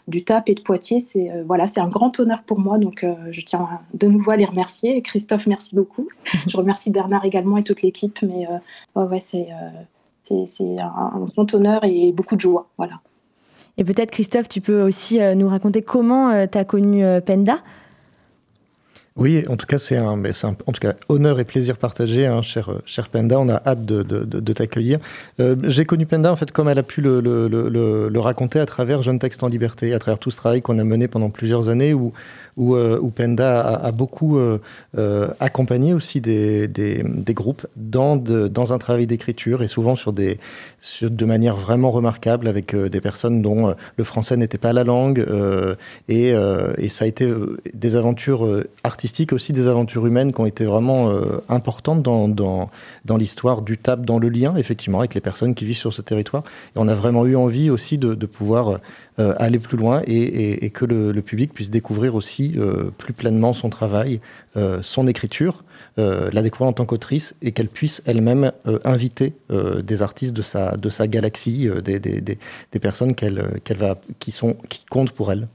du 0.08 0.24
TAP 0.24 0.50
et 0.50 0.56
de 0.56 0.62
Poitiers. 0.62 1.00
C'est 1.00 1.30
euh, 1.32 1.44
voilà, 1.46 1.66
un 1.78 1.90
grand 1.90 2.18
honneur 2.20 2.44
pour 2.44 2.60
moi, 2.60 2.78
donc 2.78 3.04
euh, 3.04 3.16
je 3.32 3.42
tiens 3.42 3.68
de 3.94 4.08
nouveau 4.08 4.32
à 4.32 4.38
les 4.38 4.46
remercier. 4.46 5.02
Christophe, 5.02 5.48
merci 5.48 5.76
beaucoup. 5.76 6.08
je 6.48 6.58
remercie 6.58 6.92
Bernard 6.92 7.26
également 7.26 7.58
et 7.58 7.64
toute 7.64 7.82
l'équipe, 7.82 8.20
mais 8.24 8.48
euh, 8.96 9.06
ouais, 9.06 9.20
c'est 9.20 9.48
c'est 10.24 10.78
un, 10.80 11.26
grand 11.34 11.54
honneur 11.54 11.86
et 11.86 12.12
beaucoup 12.12 12.36
de 12.36 12.42
joie. 12.42 12.68
Voilà. 12.78 13.00
Et 13.78 13.84
peut-être 13.84 14.12
Christophe, 14.12 14.50
tu 14.50 14.62
peux 14.62 14.82
aussi 14.82 15.20
nous 15.36 15.48
raconter 15.48 15.82
comment 15.82 16.48
tu 16.48 16.58
as 16.58 16.66
connu 16.66 17.04
Penda? 17.26 17.60
Oui, 19.18 19.44
en 19.50 19.58
tout 19.58 19.66
cas, 19.66 19.80
c'est 19.80 19.98
un, 19.98 20.24
en 20.24 20.72
tout 20.72 20.80
cas 20.80 20.94
honneur 21.10 21.40
et 21.40 21.44
plaisir 21.44 21.78
partagé, 21.78 22.28
hein, 22.28 22.44
cher, 22.44 22.70
cher 22.86 23.10
Penda. 23.10 23.40
On 23.40 23.50
a 23.50 23.62
hâte 23.66 23.84
de, 23.84 24.54
t'accueillir. 24.54 25.00
Euh, 25.40 25.56
J'ai 25.64 25.86
connu 25.86 26.06
Penda 26.06 26.32
en 26.32 26.36
fait 26.36 26.52
comme 26.52 26.70
elle 26.70 26.78
a 26.78 26.84
pu 26.84 27.02
le, 27.02 28.20
raconter 28.20 28.60
à 28.60 28.66
travers 28.68 29.02
Jeune 29.02 29.18
Texte 29.18 29.42
en 29.42 29.48
Liberté, 29.48 29.94
à 29.94 30.00
travers 30.00 30.20
tout 30.20 30.30
ce 30.30 30.38
travail 30.38 30.62
qu'on 30.62 30.78
a 30.78 30.84
mené 30.84 31.08
pendant 31.08 31.32
plusieurs 31.32 31.70
années, 31.70 31.94
où 31.94 32.14
où, 32.58 32.76
euh, 32.76 33.00
Penda 33.16 33.62
a, 33.62 33.92
beaucoup 33.92 34.38
euh, 34.38 34.60
euh, 34.98 35.30
accompagné 35.40 35.94
aussi 35.94 36.22
des, 36.22 36.68
groupes 37.30 37.66
dans, 37.76 38.74
un 38.74 38.78
travail 38.80 39.08
d'écriture 39.08 39.64
et 39.64 39.68
souvent 39.68 39.96
sur 39.96 40.12
des, 40.12 40.40
de 41.02 41.26
manière 41.26 41.56
vraiment 41.56 41.92
remarquable 41.92 42.48
avec 42.48 42.76
des 42.76 43.02
personnes 43.02 43.42
dont 43.42 43.76
le 43.96 44.04
français 44.04 44.36
n'était 44.38 44.58
pas 44.58 44.74
la 44.74 44.84
langue 44.84 45.26
et, 46.10 46.34
ça 46.90 47.06
a 47.06 47.08
été 47.08 47.32
des 47.74 47.96
aventures 47.96 48.48
artistiques 48.84 49.07
aussi 49.32 49.54
des 49.54 49.68
aventures 49.68 50.06
humaines 50.06 50.32
qui 50.32 50.42
ont 50.42 50.46
été 50.46 50.66
vraiment 50.66 51.12
importantes 51.50 52.02
dans, 52.02 52.28
dans, 52.28 53.18
l'histoire 53.18 53.62
du 53.62 53.78
TAP, 53.78 54.06
dans 54.06 54.20
le 54.20 54.30
lien 54.30 54.56
effectivement 54.56 55.00
avec 55.00 55.14
les 55.14 55.22
personnes 55.22 55.56
qui 55.56 55.66
vivent 55.66 55.78
sur 55.78 55.94
ce 55.94 56.02
territoire. 56.02 56.44
Et 56.76 56.80
on 56.80 56.88
a 56.88 56.96
vraiment 56.96 57.26
eu 57.26 57.36
envie 57.36 57.70
aussi 57.70 57.98
de, 57.98 58.26
pouvoir 58.26 58.80
euh, 59.20 59.34
aller 59.38 59.58
plus 59.58 59.78
loin 59.78 60.02
et, 60.06 60.70
que 60.70 60.86
le, 60.86 61.22
public 61.22 61.54
puisse 61.54 61.70
découvrir 61.70 62.16
aussi 62.16 62.54
euh, 62.58 62.92
plus 62.98 63.14
pleinement 63.14 63.54
son 63.54 63.70
travail, 63.70 64.20
euh, 64.56 64.80
son 64.82 65.08
écriture, 65.08 65.64
la 65.98 66.44
découvrir 66.44 66.68
en 66.68 66.74
tant 66.74 66.86
qu'autrice 66.86 67.34
et 67.42 67.52
qu'elle 67.52 67.70
puisse 67.70 68.04
elle-même 68.06 68.52
inviter 68.86 69.34
des 69.50 70.02
artistes 70.04 70.34
de 70.34 70.44
sa, 70.44 70.78
de 70.78 70.90
sa 70.90 71.08
galaxie, 71.08 71.68
des, 71.84 72.00
des, 72.00 72.80
personnes 72.80 73.16
va, 73.72 73.96
qui, 74.20 74.32
sont, 74.32 74.56
qui 74.70 74.86
comptent 74.86 75.12
pour 75.12 75.32
elle. 75.32 75.48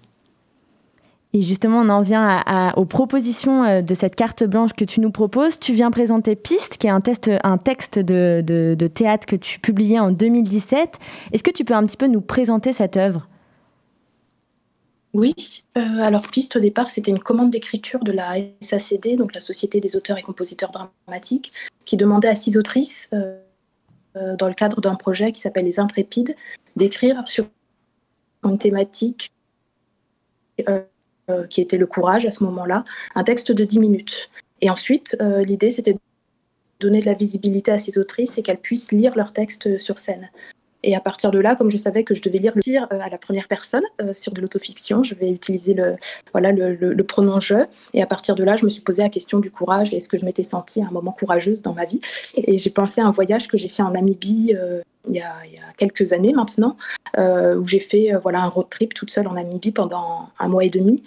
Et 1.35 1.41
justement, 1.41 1.81
on 1.81 1.89
en 1.89 2.03
vient 2.03 2.43
aux 2.77 2.85
propositions 2.85 3.81
de 3.81 3.95
cette 3.95 4.17
carte 4.17 4.45
blanche 4.45 4.73
que 4.75 4.85
tu 4.85 5.01
nous 5.01 5.11
proposes. 5.11 5.59
Tu 5.59 5.73
viens 5.73 5.91
présenter 5.91 6.37
Piste, 6.37 6.77
qui 6.77 6.87
est 6.87 6.91
un, 6.91 7.01
texte 7.01 7.99
de, 7.99 8.89
théâtre 8.89 9.27
que 9.27 9.37
tu 9.37 9.59
publiais 9.59 9.99
en 9.99 10.11
2017. 10.11 10.99
Est-ce 11.33 11.43
que 11.43 11.51
tu 11.51 11.65
peux 11.65 11.75
un 11.75 11.87
petit 11.87 11.97
peu 11.97 12.07
nous 12.07 12.21
présenter 12.21 12.75
cette 12.75 12.99
œuvre? 12.99 13.29
Oui, 15.15 15.35
euh, 15.77 16.01
alors 16.01 16.23
Piste 16.23 16.57
au 16.57 16.59
départ 16.59 16.89
c'était 16.89 17.11
une 17.11 17.19
commande 17.19 17.51
d'écriture 17.51 18.03
de 18.03 18.13
la 18.13 18.35
SACD, 18.63 19.17
donc 19.17 19.35
la 19.35 19.43
Société 19.43 19.79
des 19.79 19.95
auteurs 19.95 20.17
et 20.17 20.23
compositeurs 20.23 20.71
dramatiques, 20.71 21.53
qui 21.85 21.99
demandait 21.99 22.29
à 22.29 22.35
six 22.35 22.57
autrices, 22.57 23.11
euh, 23.13 23.39
euh, 24.17 24.37
dans 24.37 24.49
le 24.49 24.55
cadre 24.55 24.81
d'un 24.81 24.95
projet 24.95 25.31
qui 25.33 25.41
s'appelle 25.41 25.67
Les 25.67 25.81
Intrépides, 25.81 26.35
d'écrire 26.77 27.29
sur 27.29 27.47
une 28.43 28.57
thématique 28.57 29.33
qui 31.49 31.61
était 31.61 31.79
le 31.79 31.87
courage 31.87 32.27
à 32.27 32.31
ce 32.31 32.45
moment-là, 32.45 32.85
un 33.15 33.25
texte 33.25 33.53
de 33.53 33.65
10 33.65 33.81
minutes. 33.81 34.31
Et 34.61 34.71
ensuite, 34.71 35.17
l'idée 35.47 35.71
c'était 35.71 35.95
de 35.95 35.99
donner 36.81 37.01
de 37.01 37.07
la 37.07 37.15
visibilité 37.15 37.71
à 37.71 37.79
ces 37.79 37.99
autrices 37.99 38.39
et 38.39 38.43
qu'elles 38.43 38.61
puissent 38.61 38.93
lire 38.93 39.17
leur 39.17 39.33
texte 39.33 39.79
sur 39.79 39.99
scène. 39.99 40.31
Et 40.83 40.97
à 40.97 41.01
partir 41.01 41.31
de 41.31 41.39
là, 41.39 41.55
comme 41.55 41.71
je 41.71 41.77
savais 41.77 42.05
que 42.05 42.15
je 42.15 42.23
devais 42.23 42.39
lire 42.39 42.53
le 42.55 42.63
tir 42.63 42.89
euh, 42.93 42.99
à 43.01 43.09
la 43.09 43.19
première 43.19 43.49
personne 43.49 43.85
euh, 44.01 44.13
sur 44.13 44.33
de 44.33 44.41
l'autofiction, 44.41 45.05
je 45.05 45.15
vais 45.15 45.31
utiliser 45.31 45.75
le, 45.75 45.97
voilà, 46.33 46.51
le, 46.53 47.03
pronom 47.05 47.41
je. 47.41 47.55
Et 47.95 48.03
à 48.03 48.07
partir 48.07 48.35
de 48.35 48.43
là, 48.43 48.57
je 48.57 48.65
me 48.65 48.71
suis 48.71 48.83
posé 48.83 49.03
la 49.03 49.09
question 49.09 49.39
du 49.39 49.51
courage. 49.51 49.95
Est-ce 49.95 50.09
que 50.09 50.19
je 50.19 50.25
m'étais 50.25 50.43
sentie 50.43 50.83
à 50.83 50.87
un 50.87 50.91
moment 50.91 51.13
courageuse 51.13 51.63
dans 51.63 51.73
ma 51.73 51.85
vie 51.85 52.01
Et 52.35 52.59
j'ai 52.59 52.71
pensé 52.71 53.01
à 53.01 53.07
un 53.07 53.13
voyage 53.13 53.49
que 53.49 53.57
j'ai 53.57 53.69
fait 53.69 53.83
en 53.83 53.91
Namibie 53.91 54.55
euh, 54.57 54.83
il, 55.07 55.15
y 55.15 55.21
a, 55.21 55.35
quelques 55.79 56.13
années 56.13 56.33
maintenant, 56.33 56.77
où 57.19 57.67
j'ai 57.67 57.81
fait 57.81 58.13
voilà, 58.23 58.41
un 58.43 58.49
road 58.49 58.69
trip 58.71 58.95
toute 58.95 59.11
seule 59.11 59.27
en 59.27 59.35
Namibie 59.35 59.73
pendant 59.73 60.29
un 60.39 60.49
mois 60.49 60.65
et 60.65 60.71
demi. 60.71 61.03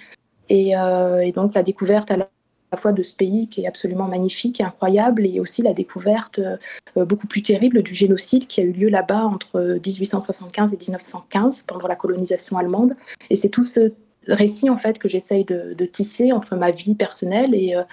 Et, 0.49 0.71
et 0.71 1.31
donc 1.31 1.55
la 1.55 1.63
découverte 1.63 2.11
à 2.11 2.17
la 2.17 2.29
fois 2.77 2.91
de 2.91 3.03
ce 3.03 3.13
pays 3.13 3.47
qui 3.47 3.61
est 3.61 3.67
absolument 3.67 4.07
magnifique 4.07 4.59
et 4.59 4.63
incroyable, 4.63 5.25
et 5.25 5.39
aussi 5.39 5.61
la 5.61 5.73
découverte 5.73 6.39
euh, 6.39 7.05
beaucoup 7.05 7.27
plus 7.27 7.41
terrible 7.41 7.83
du 7.83 7.93
génocide 7.93 8.47
qui 8.47 8.61
a 8.61 8.63
eu 8.63 8.71
lieu 8.71 8.89
là-bas 8.89 9.23
entre 9.23 9.79
1875 9.85 10.73
et 10.73 10.77
1915 10.77 11.63
pendant 11.63 11.87
la 11.87 11.95
colonisation 11.95 12.57
allemande. 12.57 12.95
Et 13.29 13.35
c'est 13.35 13.49
tout 13.49 13.63
ce 13.63 13.93
récit 14.27 14.69
en 14.69 14.77
fait 14.77 14.97
que 14.97 15.07
j'essaye 15.07 15.45
de, 15.45 15.85
tisser 15.85 16.31
entre 16.31 16.55
ma 16.55 16.71
vie 16.71 16.95
personnelle 16.95 17.53
et, 17.53 17.75
euh, 17.75 17.83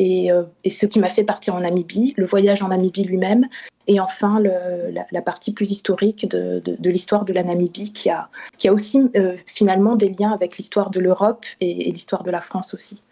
euh, 0.00 0.44
et, 0.64 0.70
ce 0.70 0.86
qui 0.86 0.98
m'a 1.00 1.08
fait 1.08 1.24
partir 1.24 1.54
en 1.54 1.60
Namibie, 1.60 2.14
le 2.16 2.24
voyage 2.24 2.62
en 2.62 2.68
Namibie 2.68 3.04
lui-même, 3.04 3.46
et 3.86 4.00
enfin 4.00 4.40
la, 4.40 5.22
partie 5.22 5.52
plus 5.52 5.70
historique 5.70 6.28
de, 6.30 6.62
l'histoire 6.88 7.24
de 7.24 7.32
la 7.32 7.42
Namibie 7.42 7.92
qui 7.92 8.08
a 8.08 8.28
aussi 8.72 9.02
finalement 9.46 9.96
des 9.96 10.08
liens 10.08 10.30
avec 10.30 10.56
l'histoire 10.56 10.88
de 10.90 11.00
l'Europe 11.00 11.44
et 11.60 11.90
l'histoire 11.90 12.22
de 12.22 12.30
la 12.30 12.40
France 12.40 12.74
aussi. 12.74 13.02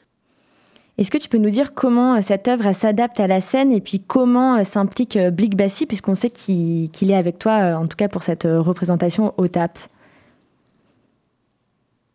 Est-ce 1.00 1.10
que 1.10 1.16
tu 1.16 1.30
peux 1.30 1.38
nous 1.38 1.48
dire 1.48 1.72
comment 1.72 2.20
cette 2.20 2.46
œuvre 2.46 2.74
s'adapte 2.74 3.20
à 3.20 3.26
la 3.26 3.40
scène 3.40 3.72
et 3.72 3.80
puis 3.80 4.00
comment 4.00 4.62
s'implique 4.66 5.16
Blick 5.16 5.56
Bassi, 5.56 5.86
puisqu'on 5.86 6.14
sait 6.14 6.28
qu'il 6.28 7.10
est 7.10 7.16
avec 7.16 7.38
toi, 7.38 7.78
en 7.78 7.86
tout 7.86 7.96
cas 7.96 8.08
pour 8.08 8.22
cette 8.22 8.44
représentation 8.44 9.32
au 9.38 9.48
TAP? 9.48 9.78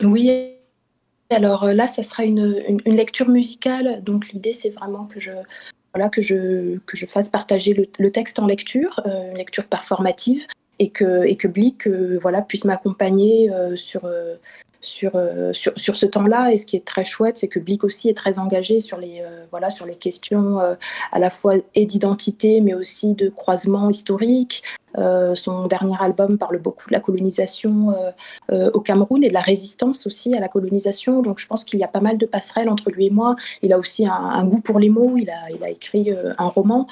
Oui, 0.03 0.29
alors 1.31 1.65
là, 1.65 1.87
ça 1.87 2.03
sera 2.03 2.25
une, 2.25 2.61
lecture 2.85 3.27
musicale. 3.27 4.03
Donc 4.03 4.27
l'idée, 4.27 4.53
c'est 4.53 4.69
vraiment 4.69 5.05
que 5.05 5.19
je, 5.19 5.31
voilà, 5.95 6.09
que 6.09 6.21
je, 6.21 6.77
que 6.85 6.95
je 6.95 7.07
fasse 7.07 7.29
partager 7.29 7.73
le, 7.73 8.11
texte 8.11 8.37
en 8.37 8.45
lecture, 8.45 9.01
une 9.03 9.37
lecture 9.37 9.65
performative, 9.65 10.45
et 10.77 10.91
que, 10.91 11.25
et 11.25 11.37
que 11.37 11.47
Blick 11.47 11.87
voilà, 11.87 12.43
puisse 12.43 12.65
m'accompagner 12.65 13.49
sur 13.73 14.07
euh, 15.03 15.53
sur, 15.53 15.71
sur, 15.75 15.95
ce 15.95 16.05
temps-là. 16.05 16.51
Et 16.51 16.57
ce 16.57 16.65
qui 16.65 16.75
est 16.75 16.85
très 16.85 17.05
chouette, 17.05 17.37
c'est 17.37 17.47
que 17.47 17.59
Blick 17.59 17.83
aussi 17.83 18.09
est 18.09 18.13
très 18.13 18.39
engagé 18.39 18.79
sur 18.79 18.97
les, 18.97 19.21
euh, 19.21 19.45
voilà, 19.51 19.69
sur 19.69 19.85
les 19.85 19.95
questions 19.95 20.59
euh, 20.59 20.75
à 21.11 21.19
la 21.19 21.29
fois 21.29 21.55
et 21.73 21.85
d'identité, 21.85 22.61
mais 22.61 22.73
aussi 22.73 23.13
de 23.13 23.29
croisement 23.29 23.89
historique. 23.89 24.63
son 25.35 25.67
dernier 25.67 25.97
album 25.99 26.37
parle 26.37 26.57
beaucoup 26.57 26.87
de 26.89 26.93
la 26.93 27.01
colonisation 27.01 27.93
au 28.49 28.79
Cameroun 28.79 29.21
et 29.25 29.27
de 29.27 29.33
la 29.33 29.41
résistance 29.41 30.07
aussi 30.07 30.33
à 30.35 30.39
la 30.39 30.47
colonisation. 30.47 31.21
Donc 31.21 31.39
je 31.39 31.47
pense 31.47 31.65
qu'il 31.65 31.79
y 31.79 31.83
a 31.83 31.89
pas 31.89 31.99
mal 31.99 32.17
de 32.17 32.25
passerelles 32.25 32.69
entre 32.69 32.89
lui 32.91 33.07
et 33.07 33.09
moi. 33.09 33.35
Il 33.61 33.73
a 33.73 33.77
aussi 33.77 34.07
un, 34.07 34.45
goût 34.45 34.61
pour 34.61 34.79
les 34.79 34.89
mots. 34.89 35.17
Il 35.17 35.29
a, 35.29 35.51
il 35.53 35.61
a 35.65 35.69
écrit 35.69 36.15
un 36.37 36.47
roman. 36.47 36.87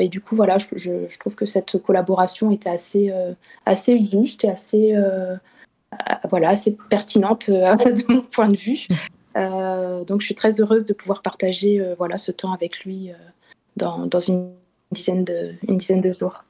et 0.00 0.08
du 0.08 0.20
coup, 0.20 0.34
voilà, 0.34 0.58
je, 0.58 0.66
je, 1.08 1.18
trouve 1.20 1.36
que 1.36 1.46
cette 1.46 1.78
collaboration 1.78 2.50
était 2.50 2.70
assez, 2.70 3.12
assez 3.64 3.94
juste 4.10 4.42
et 4.44 4.50
assez 4.50 4.96
voilà, 6.28 6.56
c'est 6.56 6.76
pertinente 6.88 7.48
euh, 7.48 7.74
de 7.76 8.12
mon 8.12 8.22
point 8.22 8.48
de 8.48 8.56
vue. 8.56 8.86
Euh, 9.36 10.04
donc 10.04 10.20
je 10.20 10.26
suis 10.26 10.34
très 10.34 10.60
heureuse 10.60 10.86
de 10.86 10.92
pouvoir 10.92 11.22
partager 11.22 11.82
voilà, 11.98 12.18
ce 12.18 12.32
temps 12.32 12.52
avec 12.52 12.84
lui 12.84 13.12
dans, 13.76 14.08
une, 14.20 14.50
dizaine 14.90 15.24
de, 15.24 16.12
jours. 16.12 16.44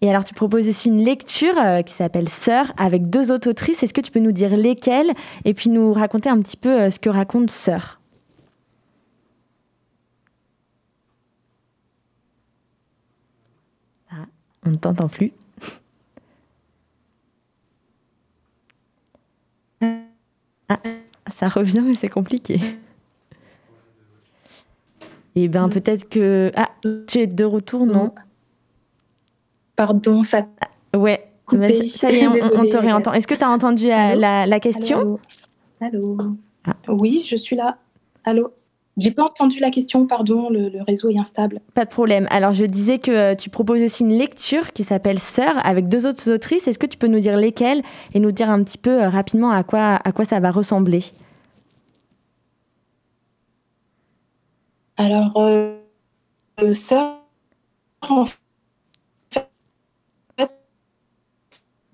Et 0.00 0.08
alors, 0.08 0.24
tu 0.24 0.32
proposes 0.32 0.68
aussi 0.68 0.88
une 0.88 1.04
lecture 1.04 1.56
qui 1.84 1.92
s'appelle 1.92 2.28
Sœur 2.28 2.72
avec 2.76 3.10
deux 3.10 3.32
autres 3.32 3.50
autrices. 3.50 3.82
Est-ce 3.82 3.92
que 3.92 4.00
tu 4.00 4.12
peux 4.12 4.20
nous 4.20 4.32
dire 4.32 4.56
lesquelles 4.56 5.12
et 5.44 5.54
puis 5.54 5.70
nous 5.70 5.92
raconter 5.92 6.28
un 6.28 6.40
petit 6.40 6.56
peu 6.56 6.88
ce 6.88 6.98
que 6.98 7.10
raconte 7.10 7.50
Sœur? 7.50 8.00
Ah, 14.10 14.26
On 14.64 14.70
ne 14.70 14.76
t'entend 14.76 15.08
plus. 15.08 15.32
Ah, 19.80 20.80
ça 21.30 21.48
revient, 21.48 21.80
mais 21.80 21.94
c'est 21.94 22.08
compliqué. 22.08 22.60
Eh 25.34 25.48
bien, 25.48 25.68
peut-être 25.68 26.08
que. 26.08 26.52
Ah, 26.56 26.68
tu 27.06 27.18
es 27.18 27.26
de 27.26 27.44
retour, 27.44 27.86
non? 27.86 28.12
Pardon, 29.76 30.22
ça. 30.22 30.46
Ah, 30.60 30.98
ouais. 30.98 31.24
Ça 31.88 32.10
y 32.10 32.16
est, 32.16 32.26
on, 32.56 32.66
te 32.66 32.76
réentend. 32.76 33.12
Est-ce 33.12 33.26
que 33.26 33.34
tu 33.34 33.44
as 33.44 33.50
entendu 33.50 33.90
euh, 33.90 34.14
la, 34.14 34.60
question? 34.60 35.18
Allô, 35.80 36.18
ah. 36.64 36.74
Oui, 36.88 37.22
je 37.24 37.36
suis 37.36 37.56
là. 37.56 37.78
Allô? 38.24 38.52
J'ai 38.98 39.12
pas 39.12 39.24
entendu 39.24 39.60
la 39.60 39.70
question, 39.70 40.06
pardon, 40.06 40.50
le, 40.50 40.82
réseau 40.82 41.08
est 41.08 41.18
instable. 41.18 41.60
Pas 41.74 41.84
de 41.84 41.90
problème. 41.90 42.26
Alors 42.30 42.52
je 42.52 42.64
disais 42.64 42.98
que 42.98 43.12
euh, 43.12 43.34
tu 43.36 43.48
proposes 43.48 43.80
aussi 43.80 44.02
une 44.02 44.18
lecture 44.18 44.72
qui 44.72 44.82
s'appelle 44.82 45.20
Sœur 45.20 45.64
avec 45.64 45.88
deux 45.88 46.04
autres 46.04 46.28
autrices. 46.32 46.66
Est-ce 46.66 46.80
que 46.80 46.86
tu 46.86 46.98
peux 46.98 47.06
nous 47.06 47.20
dire 47.20 47.36
lesquelles 47.36 47.82
et 48.12 48.18
nous 48.18 48.32
dire 48.32 48.50
un 48.50 48.62
petit 48.64 48.76
peu 48.76 49.04
euh, 49.04 49.08
rapidement 49.08 49.52
à 49.52 49.62
quoi, 49.62 50.00
à 50.04 50.10
quoi 50.10 50.24
ça 50.24 50.40
va 50.40 50.50
ressembler? 50.50 51.04
Alors, 54.96 55.36
euh, 55.36 55.76
Sœur, 56.74 57.20
en 58.02 58.24
fait... 58.24 58.38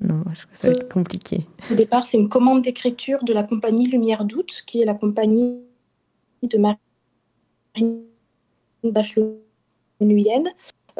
Non, 0.00 0.22
je 0.32 0.42
crois 0.42 0.52
que 0.52 0.58
ça 0.58 0.68
va 0.68 0.74
être 0.74 0.92
compliqué. 0.92 1.46
Au 1.70 1.74
départ, 1.74 2.04
c'est 2.06 2.18
une 2.18 2.28
commande 2.28 2.62
d'écriture 2.62 3.24
de 3.24 3.32
la 3.32 3.42
compagnie 3.42 3.86
Lumière 3.86 4.24
d'août, 4.24 4.62
qui 4.66 4.80
est 4.80 4.84
la 4.84 4.94
compagnie 4.94 5.62
de 6.42 6.58
Marie 6.58 6.76
bachelot 8.84 9.40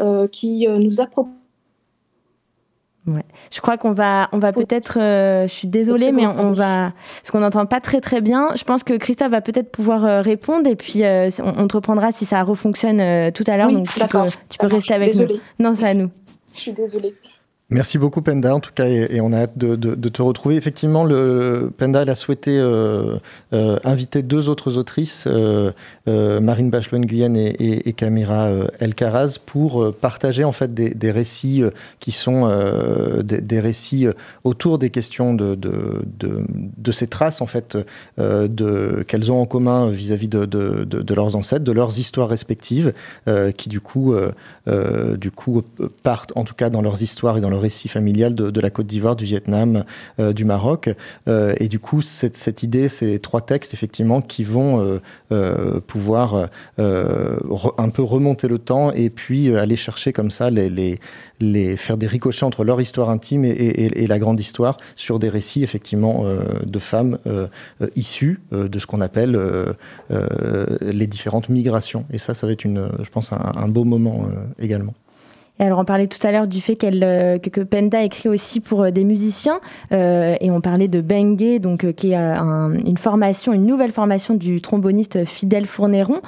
euh, 0.00 0.28
qui 0.28 0.66
euh, 0.66 0.78
nous 0.78 1.00
a 1.00 1.06
proposé 1.06 1.36
Ouais. 3.06 3.22
Je 3.50 3.60
crois 3.60 3.76
qu'on 3.76 3.92
va, 3.92 4.30
on 4.32 4.38
va 4.38 4.50
peut-être. 4.50 4.98
Euh, 4.98 5.46
je 5.46 5.52
suis 5.52 5.68
désolée, 5.68 6.10
mais 6.10 6.26
on, 6.26 6.54
va, 6.54 6.94
parce 7.20 7.30
qu'on 7.30 7.40
n'entend 7.40 7.66
pas 7.66 7.78
très 7.78 8.00
très 8.00 8.22
bien. 8.22 8.48
Je 8.56 8.64
pense 8.64 8.82
que 8.82 8.94
Christophe 8.94 9.30
va 9.30 9.42
peut-être 9.42 9.70
pouvoir 9.70 10.24
répondre 10.24 10.66
et 10.70 10.74
puis 10.74 11.02
on, 11.04 11.68
te 11.68 11.76
reprendra 11.76 12.12
si 12.12 12.24
ça 12.24 12.42
refonctionne 12.42 13.30
tout 13.32 13.44
à 13.46 13.58
l'heure. 13.58 13.70
donc 13.70 13.86
tu 13.88 14.00
peux, 14.00 14.18
tu 14.48 14.56
peux 14.56 14.68
rester 14.68 14.94
avec 14.94 15.14
nous. 15.16 15.26
Non, 15.58 15.74
c'est 15.74 15.88
à 15.88 15.92
nous. 15.92 16.10
Je 16.54 16.60
suis 16.60 16.72
désolée. 16.72 17.14
Merci 17.70 17.96
beaucoup 17.96 18.20
Penda 18.20 18.54
en 18.54 18.60
tout 18.60 18.72
cas 18.74 18.84
et, 18.84 19.22
on 19.22 19.32
a 19.32 19.38
hâte 19.38 19.56
de, 19.56 20.08
te 20.10 20.20
retrouver. 20.20 20.56
Effectivement, 20.56 21.02
le, 21.02 21.72
Penda 21.76 22.02
a 22.02 22.14
souhaité 22.14 22.58
euh, 22.58 23.16
euh, 23.54 23.78
inviter 23.84 24.22
deux 24.22 24.50
autres 24.50 24.76
autrices, 24.76 25.26
euh, 25.26 25.72
Marine 26.06 26.68
bachelot 26.68 27.00
Guyenne 27.00 27.38
et, 27.38 27.88
et, 27.88 27.92
Camira 27.94 28.50
Elkaraz, 28.80 29.38
pour 29.44 29.94
partager 29.94 30.44
en 30.44 30.52
fait 30.52 30.74
des, 30.74 31.10
récits 31.10 31.62
qui 32.00 32.12
sont 32.12 32.46
des, 33.24 33.60
récits 33.60 34.08
autour 34.44 34.78
des 34.78 34.90
questions 34.90 35.32
de, 35.32 35.56
ces 36.92 37.06
traces 37.06 37.40
en 37.40 37.46
fait 37.46 37.78
qu'elles 38.18 39.32
ont 39.32 39.40
en 39.40 39.46
commun 39.46 39.88
vis-à-vis 39.88 40.28
de, 40.28 41.14
leurs 41.14 41.34
ancêtres, 41.34 41.64
de 41.64 41.72
leurs 41.72 41.98
histoires 41.98 42.28
respectives, 42.28 42.92
qui 43.56 43.68
du 43.70 43.80
coup, 43.80 44.14
du 44.66 45.30
coup 45.30 45.62
partent 46.02 46.32
en 46.36 46.44
tout 46.44 46.54
cas 46.54 46.68
dans 46.68 46.82
leurs 46.82 47.02
histoires 47.02 47.38
et 47.38 47.40
dans 47.40 47.53
le 47.54 47.60
récit 47.60 47.88
familial 47.88 48.34
de, 48.34 48.60
la 48.60 48.70
Côte 48.70 48.86
d'Ivoire, 48.86 49.16
du 49.16 49.24
Vietnam, 49.24 49.84
euh, 50.18 50.32
du 50.32 50.44
Maroc. 50.44 50.90
Euh, 51.28 51.54
et 51.58 51.68
du 51.68 51.78
coup, 51.78 52.02
cette, 52.02 52.62
idée, 52.62 52.88
ces 52.88 53.18
trois 53.18 53.40
textes, 53.40 53.74
effectivement, 53.74 54.20
qui 54.20 54.44
vont 54.44 55.00
euh, 55.32 55.80
pouvoir 55.86 56.48
un 56.78 57.88
peu 57.90 58.02
remonter 58.02 58.48
le 58.48 58.58
temps 58.58 58.90
et 58.92 59.10
puis 59.10 59.54
aller 59.56 59.76
chercher 59.76 60.12
comme 60.12 60.30
ça 60.30 60.50
les 60.50 61.76
faire 61.76 61.96
des 61.96 62.06
ricochets 62.06 62.44
entre 62.44 62.64
leur 62.64 62.80
histoire 62.80 63.10
intime 63.10 63.44
et, 63.44 64.06
la 64.06 64.18
grande 64.18 64.40
histoire 64.40 64.78
sur 64.96 65.18
des 65.18 65.28
récits 65.28 65.62
effectivement 65.62 66.24
de 66.64 66.78
femmes 66.78 67.18
issues 67.96 68.40
de 68.52 68.78
ce 68.78 68.86
qu'on 68.86 69.00
appelle 69.00 69.38
les 70.10 71.06
différentes 71.06 71.48
migrations. 71.48 72.04
Et 72.10 72.18
ça, 72.18 72.34
ça 72.34 72.46
va 72.46 72.52
être 72.52 72.64
une, 72.64 72.88
je 73.02 73.10
pense, 73.10 73.32
un 73.32 73.68
beau 73.68 73.84
moment 73.84 74.26
également. 74.58 74.94
Et 75.60 75.62
alors 75.62 75.78
on 75.78 75.84
parlait 75.84 76.08
tout 76.08 76.24
à 76.26 76.32
l'heure 76.32 76.48
du 76.48 76.60
fait 76.60 76.74
qu'elle, 76.74 77.04
euh, 77.04 77.38
que, 77.38 77.60
Penda 77.60 78.02
écrit 78.02 78.28
aussi 78.28 78.60
pour 78.60 78.82
euh, 78.82 78.90
des 78.90 79.04
musiciens, 79.04 79.60
euh, 79.92 80.34
et 80.40 80.50
on 80.50 80.60
parlait 80.60 80.88
de 80.88 81.00
Bengue, 81.00 81.60
donc 81.60 81.92
qui 81.92 82.12
est 82.12 82.16
une 82.16 82.98
formation, 82.98 83.52
une 83.52 83.64
nouvelle 83.64 83.92
formation 83.92 84.34
du 84.34 84.60
tromboniste 84.60 85.24
Fidèle 85.24 85.66
Fournéron. 85.66 86.20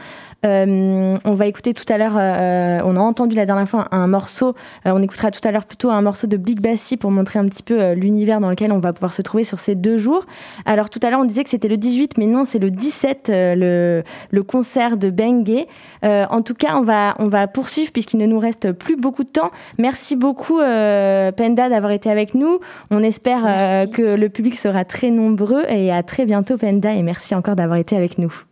Euh, 0.46 1.16
on 1.24 1.34
va 1.34 1.46
écouter 1.46 1.74
tout 1.74 1.84
à 1.92 1.98
l'heure, 1.98 2.14
euh, 2.16 2.80
on 2.84 2.96
a 2.96 3.00
entendu 3.00 3.36
la 3.36 3.46
dernière 3.46 3.68
fois 3.68 3.88
un 3.90 4.06
morceau, 4.06 4.54
euh, 4.86 4.92
on 4.92 5.02
écoutera 5.02 5.30
tout 5.30 5.46
à 5.46 5.50
l'heure 5.50 5.64
plutôt 5.64 5.90
un 5.90 6.02
morceau 6.02 6.26
de 6.26 6.36
Big 6.36 6.60
Bassi 6.60 6.96
pour 6.96 7.10
montrer 7.10 7.38
un 7.38 7.46
petit 7.46 7.62
peu 7.62 7.92
l'univers 7.92 8.40
dans 8.40 8.50
lequel 8.50 8.72
on 8.72 8.78
va 8.78 8.92
pouvoir 8.92 9.12
se 9.12 9.22
trouver 9.22 9.44
sur 9.44 9.58
ces 9.58 9.74
deux 9.74 9.98
jours. 9.98 10.24
Alors 10.64 10.88
tout 10.88 11.00
à 11.02 11.10
l'heure 11.10 11.20
on 11.20 11.24
disait 11.24 11.44
que 11.44 11.50
c'était 11.50 11.68
le 11.68 11.76
18, 11.76 12.18
mais 12.18 12.26
non, 12.26 12.44
c'est 12.44 12.58
le 12.58 12.70
17, 12.70 13.30
le, 13.30 14.02
concert 14.46 14.96
de 14.96 15.10
Bengue. 15.10 15.66
en 16.02 16.42
tout 16.42 16.54
cas, 16.54 16.76
on 16.76 16.82
va, 16.82 17.14
on 17.18 17.26
va 17.26 17.48
poursuivre 17.48 17.90
puisqu'il 17.90 18.18
ne 18.18 18.26
nous 18.26 18.38
reste 18.38 18.72
plus 18.72 18.96
beaucoup 18.96 19.24
de 19.24 19.28
temps. 19.28 19.50
Merci 19.78 20.14
beaucoup 20.14 20.58
Penda 20.58 21.68
d'avoir 21.68 21.90
été 21.90 22.10
avec 22.10 22.34
nous. 22.34 22.60
On 22.90 23.02
espère 23.02 23.88
que 23.90 24.14
le 24.14 24.28
public 24.28 24.56
sera 24.56 24.84
très 24.84 25.10
nombreux 25.10 25.64
et 25.68 25.90
à 25.90 26.02
très 26.02 26.24
bientôt 26.24 26.56
Penda 26.56 26.92
et 26.92 27.02
merci 27.02 27.34
encore 27.34 27.56
d'avoir 27.56 27.78
été 27.78 27.96
avec 27.96 28.18
nous. 28.18 28.45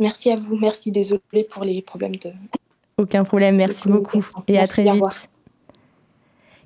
Merci 0.00 0.30
à 0.30 0.36
vous. 0.36 0.56
Merci. 0.56 0.92
Désolée 0.92 1.46
pour 1.50 1.64
les 1.64 1.82
problèmes 1.82 2.16
de. 2.16 2.32
Aucun 2.96 3.24
problème. 3.24 3.56
Merci 3.56 3.88
beaucoup. 3.88 4.22
Et 4.46 4.58
à 4.58 4.66
très 4.66 4.84
vite. 4.84 5.28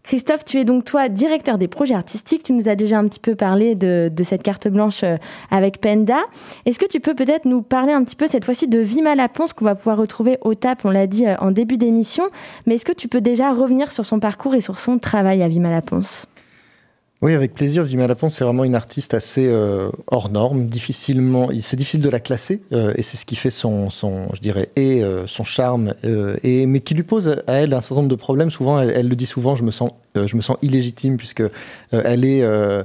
Christophe, 0.03 0.45
tu 0.45 0.59
es 0.59 0.65
donc 0.65 0.85
toi 0.85 1.09
directeur 1.09 1.59
des 1.59 1.69
projets 1.69 1.95
artistiques. 1.95 2.43
Tu 2.43 2.53
nous 2.53 2.69
as 2.69 2.75
déjà 2.75 2.99
un 2.99 3.07
petit 3.07 3.21
peu 3.21 3.37
parlé 3.37 3.75
de, 3.75 4.11
cette 4.25 4.43
carte 4.43 4.67
blanche 4.69 5.05
euh, 5.05 5.17
avec 5.51 5.81
Penda. 5.81 6.19
Est-ce 6.67 6.79
que 6.79 6.87
tu 6.87 6.99
peux 6.99 7.15
peut-être 7.15 7.45
nous 7.45 7.63
parler 7.63 7.93
un 7.93 8.03
petit 8.03 8.17
peu 8.17 8.27
cette 8.27 8.45
fois-ci 8.45 8.67
de 8.67 8.81
Vima 8.81 9.15
Laponce 9.15 9.53
qu'on 9.53 9.65
va 9.65 9.75
pouvoir 9.75 9.97
retrouver 9.97 10.39
au 10.41 10.55
TAP, 10.55 10.85
on 10.85 10.91
l'a 10.91 11.07
dit 11.07 11.27
euh, 11.27 11.37
en 11.39 11.53
début 11.53 11.77
d'émission. 11.77 12.25
Mais 12.67 12.75
est-ce 12.75 12.85
que 12.85 12.93
tu 12.93 13.07
peux 13.07 13.21
déjà 13.21 13.53
revenir 13.53 13.93
sur 13.93 14.05
son 14.05 14.19
parcours 14.19 14.55
et 14.55 14.61
sur 14.61 14.79
son 14.79 14.99
travail 14.99 15.43
à 15.43 15.49
Vima 15.49 15.71
Laponce? 15.71 16.27
Oui, 17.23 17.35
avec 17.35 17.55
plaisir. 17.55 17.85
Vima 17.85 18.09
Laponce, 18.09 18.35
c'est 18.35 18.43
vraiment 18.43 18.65
une 18.65 18.75
artiste 18.75 19.15
assez 19.15 19.47
euh, 19.47 19.91
hors 20.09 20.29
norme, 20.29 20.67
difficilement. 20.67 21.51
C'est 21.61 21.77
difficile 21.77 22.01
de 22.01 22.09
la 22.09 22.19
classer, 22.19 22.63
euh, 22.73 22.93
et 22.97 23.03
c'est 23.03 23.17
ce 23.17 23.25
qui 23.25 23.37
fait 23.37 23.51
son, 23.51 23.87
je 23.89 24.41
dirais, 24.41 24.71
et 24.75 25.05
euh, 25.05 25.29
son 25.29 25.45
charme, 25.45 25.95
et 26.43 26.67
mais 26.67 26.81
qui 26.81 26.95
lui 26.95 27.05
pose 27.05 27.41
à 27.47 27.53
elle 27.53 27.75
un 27.75 27.81
certain 27.81 28.03
nombre 28.03 28.09
de 28.09 28.17
problèmes. 28.17 28.51
Souvent, 28.51 28.81
elle, 28.81 28.91
elle 28.91 29.09
le 29.09 29.15
dit 29.15 29.27
souvent. 29.27 29.55
Je 29.55 29.63
me 29.63 29.71
sens 29.71 29.93
je 30.15 30.37
me 30.37 30.43
sens 30.43 30.57
illégitime 30.63 31.17
puisque 31.17 31.43
elle 31.93 32.25
est, 32.25 32.43
euh, 32.43 32.83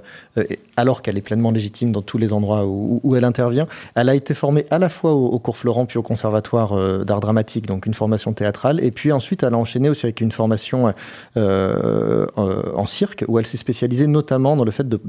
alors 0.76 1.02
qu'elle 1.02 1.18
est 1.18 1.22
pleinement 1.22 1.52
légitime 1.52 1.92
dans 1.92 2.02
tous 2.02 2.18
les 2.18 2.34
endroits 2.34 2.66
où, 2.66 3.16
elle 3.16 3.24
intervient, 3.24 3.68
elle 3.96 4.10
a 4.10 4.16
été 4.16 4.34
formée 4.34 4.66
à 4.70 4.80
la 4.80 4.90
fois 4.90 5.14
au, 5.14 5.40
cours 5.40 5.58
Florent 5.58 5.86
puis 5.86 5.98
au 5.98 6.04
conservatoire 6.04 7.06
d'art 7.06 7.20
dramatique, 7.20 7.66
donc 7.66 7.86
une 7.86 7.94
formation 7.94 8.34
théâtrale, 8.34 8.84
et 8.84 8.92
puis 8.92 9.12
ensuite 9.12 9.44
elle 9.44 9.54
a 9.54 9.58
enchaîné 9.58 9.90
aussi 9.90 10.06
avec 10.06 10.22
une 10.22 10.32
formation 10.32 10.94
en 11.36 12.86
cirque 12.86 13.26
où 13.28 13.40
elle 13.40 13.46
s'est 13.46 13.58
spécialisée 13.58 14.08
notamment 14.08 14.56
dans 14.56 14.66
le 14.66 14.72
fait 14.72 14.88
de, 14.88 15.02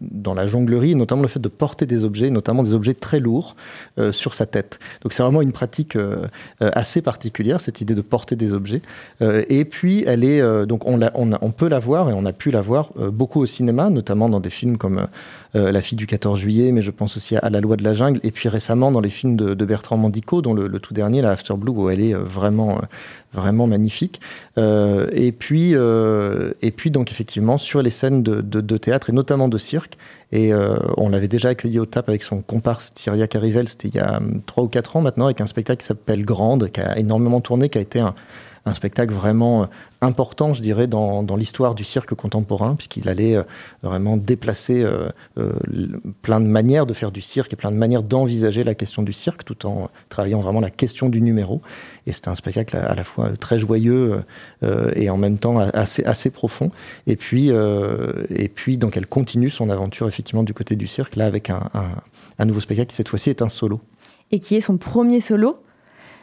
dans 0.00 0.34
la 0.34 0.46
jonglerie, 0.46 0.94
notamment 0.94 1.22
le 1.22 1.28
fait 1.28 1.40
de 1.40 1.48
porter 1.48 1.86
des 1.86 2.04
objets, 2.04 2.30
notamment 2.30 2.62
des 2.62 2.74
objets 2.74 2.94
très 2.94 3.20
lourds 3.20 3.56
sur 4.12 4.34
sa 4.34 4.46
tête. 4.46 4.78
Donc 5.02 5.12
c'est 5.12 5.22
vraiment 5.22 5.42
une 5.42 5.52
pratique 5.52 5.98
assez 6.60 7.02
particulière 7.02 7.60
cette 7.60 7.80
idée 7.80 7.94
de 7.94 8.02
porter 8.02 8.36
des 8.36 8.52
objets. 8.52 8.82
et 9.20 9.64
puis 9.64 10.04
elle 10.06 10.24
est 10.24 10.42
donc 10.66 10.86
on 10.86 11.02
on, 11.14 11.50
peut 11.50 11.68
la 11.68 11.78
voir 11.78 12.10
et 12.10 12.12
on 12.12 12.24
a 12.24 12.32
pu 12.32 12.50
la 12.50 12.60
voir 12.60 12.83
euh, 12.98 13.10
beaucoup 13.10 13.40
au 13.40 13.46
cinéma, 13.46 13.90
notamment 13.90 14.28
dans 14.28 14.40
des 14.40 14.50
films 14.50 14.76
comme 14.76 14.98
euh, 14.98 15.06
euh, 15.56 15.72
La 15.72 15.82
fille 15.82 15.96
du 15.96 16.06
14 16.06 16.38
juillet, 16.38 16.72
mais 16.72 16.82
je 16.82 16.90
pense 16.90 17.16
aussi 17.16 17.36
à, 17.36 17.50
La 17.50 17.60
loi 17.60 17.76
de 17.76 17.84
la 17.84 17.94
jungle, 17.94 18.20
et 18.22 18.30
puis 18.30 18.48
récemment 18.48 18.90
dans 18.90 19.00
les 19.00 19.10
films 19.10 19.36
de, 19.36 19.64
Bertrand 19.64 19.96
Mandico, 19.96 20.42
dont 20.42 20.54
le, 20.54 20.68
tout 20.78 20.94
dernier, 20.94 21.22
la 21.22 21.30
After 21.30 21.54
Blue, 21.54 21.72
où 21.72 21.90
elle 21.90 22.00
est 22.00 22.14
vraiment 22.14 22.80
vraiment 23.32 23.66
magnifique. 23.66 24.20
et 24.56 25.32
puis, 25.36 25.72
et 25.72 26.70
puis 26.70 26.90
donc 26.92 27.10
effectivement 27.10 27.58
sur 27.58 27.82
les 27.82 27.90
scènes 27.90 28.22
de, 28.22 28.76
théâtre 28.76 29.10
et 29.10 29.12
notamment 29.12 29.48
de 29.48 29.58
cirque. 29.58 29.96
Et 30.30 30.52
on 30.96 31.08
l'avait 31.08 31.28
déjà 31.28 31.48
accueilli 31.48 31.78
au 31.78 31.86
TAP 31.86 32.08
avec 32.08 32.22
son 32.22 32.40
comparse 32.42 32.92
Thierry 32.92 33.26
Carivel, 33.28 33.68
c'était 33.68 33.88
il 33.88 33.94
y 33.94 34.00
a 34.00 34.20
3 34.46 34.64
ou 34.64 34.68
4 34.68 34.96
ans 34.96 35.00
maintenant, 35.00 35.24
avec 35.24 35.40
un 35.40 35.46
spectacle 35.46 35.80
qui 35.80 35.86
s'appelle 35.86 36.24
Grande, 36.24 36.70
qui 36.70 36.80
a 36.80 36.96
énormément 36.98 37.40
tourné, 37.40 37.68
qui 37.68 37.78
a 37.78 37.80
été 37.80 37.98
un, 37.98 38.14
un 38.66 38.74
spectacle 38.74 39.12
vraiment 39.12 39.62
euh, 39.62 39.66
important, 40.00 40.54
je 40.54 40.62
dirais, 40.62 40.86
dans, 40.86 41.22
l'histoire 41.36 41.74
du 41.74 41.84
cirque 41.84 42.14
contemporain, 42.14 42.74
puisqu'il 42.74 43.08
allait 43.08 43.36
euh, 43.36 43.42
vraiment 43.82 44.16
déplacer 44.16 44.82
euh, 44.82 45.10
plein 46.22 46.40
de 46.40 46.46
manières 46.46 46.86
de 46.86 46.94
faire 46.94 47.10
du 47.10 47.20
cirque 47.20 47.52
et 47.52 47.56
plein 47.56 47.70
de 47.70 47.76
manières 47.76 48.02
d'envisager 48.02 48.64
la 48.64 48.74
question 48.74 49.02
du 49.02 49.12
cirque, 49.12 49.44
tout 49.44 49.66
en 49.66 49.90
travaillant 50.08 50.40
vraiment 50.40 50.60
la 50.60 50.70
question 50.70 51.08
du 51.08 51.20
numéro. 51.20 51.60
Et 52.06 52.12
c'était 52.12 52.28
un 52.28 52.34
spectacle 52.34 52.76
à, 52.76 52.94
la 52.94 53.04
fois 53.04 53.30
très 53.38 53.58
joyeux 53.58 54.22
et 54.94 55.08
en 55.08 55.16
même 55.16 55.38
temps 55.38 55.56
assez, 55.58 56.30
profond. 56.30 56.70
Et 57.06 57.16
puis, 57.16 57.48
et 57.48 58.48
puis, 58.48 58.76
donc, 58.76 58.98
elle 58.98 59.06
continue 59.06 59.48
son 59.48 59.70
aventure 59.70 60.06
effectivement 60.06 60.42
du 60.42 60.52
côté 60.52 60.76
du 60.76 60.86
cirque, 60.86 61.16
là 61.16 61.24
avec 61.24 61.48
un 61.48 62.44
nouveau 62.44 62.60
spectacle 62.60 62.90
qui 62.90 62.96
cette 62.96 63.08
fois-ci 63.08 63.30
est 63.30 63.40
un 63.40 63.48
solo. 63.48 63.80
Et 64.32 64.38
qui 64.38 64.56
est 64.56 64.60
son 64.60 64.76
premier 64.76 65.20
solo 65.20 65.63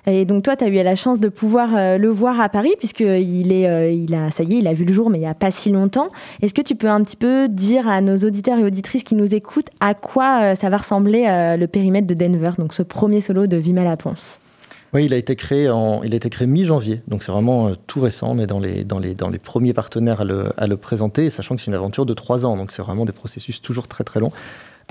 et 0.07 0.25
donc 0.25 0.43
toi, 0.43 0.55
tu 0.55 0.63
as 0.63 0.67
eu 0.67 0.73
la 0.73 0.95
chance 0.95 1.19
de 1.19 1.29
pouvoir 1.29 1.75
euh, 1.75 1.97
le 1.97 2.09
voir 2.09 2.39
à 2.39 2.49
Paris, 2.49 2.73
puisqu'il 2.79 3.51
est, 3.51 3.69
euh, 3.69 3.91
il 3.91 4.13
a, 4.15 4.31
ça 4.31 4.43
y 4.43 4.55
est, 4.55 4.57
il 4.59 4.67
a 4.67 4.73
vu 4.73 4.85
le 4.85 4.93
jour, 4.93 5.09
mais 5.09 5.17
il 5.17 5.21
n'y 5.21 5.27
a 5.27 5.33
pas 5.33 5.51
si 5.51 5.71
longtemps. 5.71 6.09
Est-ce 6.41 6.53
que 6.53 6.61
tu 6.61 6.75
peux 6.75 6.89
un 6.89 7.03
petit 7.03 7.15
peu 7.15 7.47
dire 7.47 7.87
à 7.87 8.01
nos 8.01 8.17
auditeurs 8.17 8.57
et 8.57 8.63
auditrices 8.63 9.03
qui 9.03 9.15
nous 9.15 9.35
écoutent 9.35 9.69
à 9.79 9.93
quoi 9.93 10.41
euh, 10.41 10.55
ça 10.55 10.69
va 10.69 10.77
ressembler 10.77 11.25
le 11.57 11.65
périmètre 11.67 12.07
de 12.07 12.13
Denver, 12.13 12.51
donc 12.57 12.73
ce 12.73 12.83
premier 12.83 13.21
solo 13.21 13.47
de 13.47 13.57
Vima 13.57 13.83
La 13.83 13.97
Ponce 13.97 14.39
oui, 14.93 15.05
il 15.05 15.13
a 15.13 15.17
été 15.17 15.37
créé 15.37 15.71
il 16.03 16.13
a 16.13 16.15
été 16.17 16.29
créé 16.29 16.45
mi-janvier, 16.47 17.01
donc 17.07 17.23
c'est 17.23 17.31
vraiment 17.31 17.71
tout 17.87 18.01
récent. 18.01 18.37
Est 18.39 18.45
dans 18.45 18.59
les, 18.59 18.83
dans 18.83 18.99
les, 18.99 19.15
dans 19.15 19.29
les 19.29 19.39
premiers 19.39 19.71
partenaires 19.71 20.19
à 20.19 20.25
le, 20.25 20.51
à 20.57 20.67
le 20.67 20.75
présenter, 20.75 21.29
sachant 21.29 21.55
que 21.55 21.61
c'est 21.61 21.71
une 21.71 21.75
aventure 21.75 22.05
de 22.05 22.13
trois 22.13 22.45
ans, 22.45 22.57
donc 22.57 22.73
c'est 22.73 22.81
vraiment 22.81 23.05
des 23.05 23.13
processus 23.13 23.61
toujours 23.61 23.87
très 23.87 24.03
très 24.03 24.19
longs. 24.19 24.33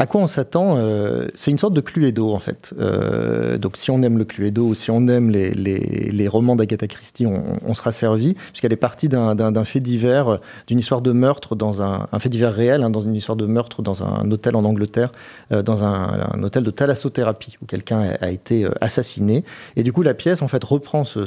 À 0.01 0.07
quoi 0.07 0.23
on 0.23 0.27
s'attend 0.27 0.79
euh, 0.79 1.29
C'est 1.35 1.51
une 1.51 1.59
sorte 1.59 1.75
de 1.75 1.83
Cluedo 1.83 2.33
en 2.33 2.39
fait. 2.39 2.73
Euh, 2.81 3.59
donc 3.59 3.77
si 3.77 3.91
on 3.91 4.03
aime 4.03 4.17
le 4.17 4.25
Cluedo 4.25 4.75
si 4.75 4.91
on 4.91 5.07
aime 5.09 5.29
les, 5.29 6.27
romans 6.27 6.57
d'Agatha 6.57 6.87
Christie, 6.87 7.27
on, 7.27 7.75
sera 7.75 7.93
servi, 7.93 8.33
puisqu'elle 8.33 8.73
est 8.73 8.77
partie 8.77 9.11
d'un 9.11 9.65
fait 9.65 9.81
divers, 9.81 10.39
d'une 10.67 10.79
histoire 10.79 11.03
de 11.03 11.13
meurtre 11.13 11.55
dans 11.55 11.83
un, 11.83 12.07
fait 12.19 12.31
divers 12.31 12.55
réel, 12.55 12.83
hein, 12.83 12.89
dans 12.89 13.01
une 13.01 13.15
histoire 13.15 13.37
de 13.37 13.45
meurtre 13.45 13.83
dans 13.83 14.03
un 14.03 14.31
hôtel 14.31 14.57
en 14.57 14.65
Angleterre, 14.65 15.13
euh, 15.53 15.63
dans 15.63 15.85
un, 15.85 16.43
hôtel 16.43 16.63
de 16.63 16.71
thalassothérapie 16.71 17.59
où 17.61 17.67
quelqu'un 17.67 18.15
a, 18.23 18.31
été 18.31 18.67
assassiné. 18.81 19.45
Et 19.77 19.83
du 19.83 19.93
coup, 19.93 20.03
la 20.03 20.15
pièce 20.15 20.41
en 20.41 20.49
fait 20.49 20.65
reprend 20.65 21.05
ce, 21.05 21.27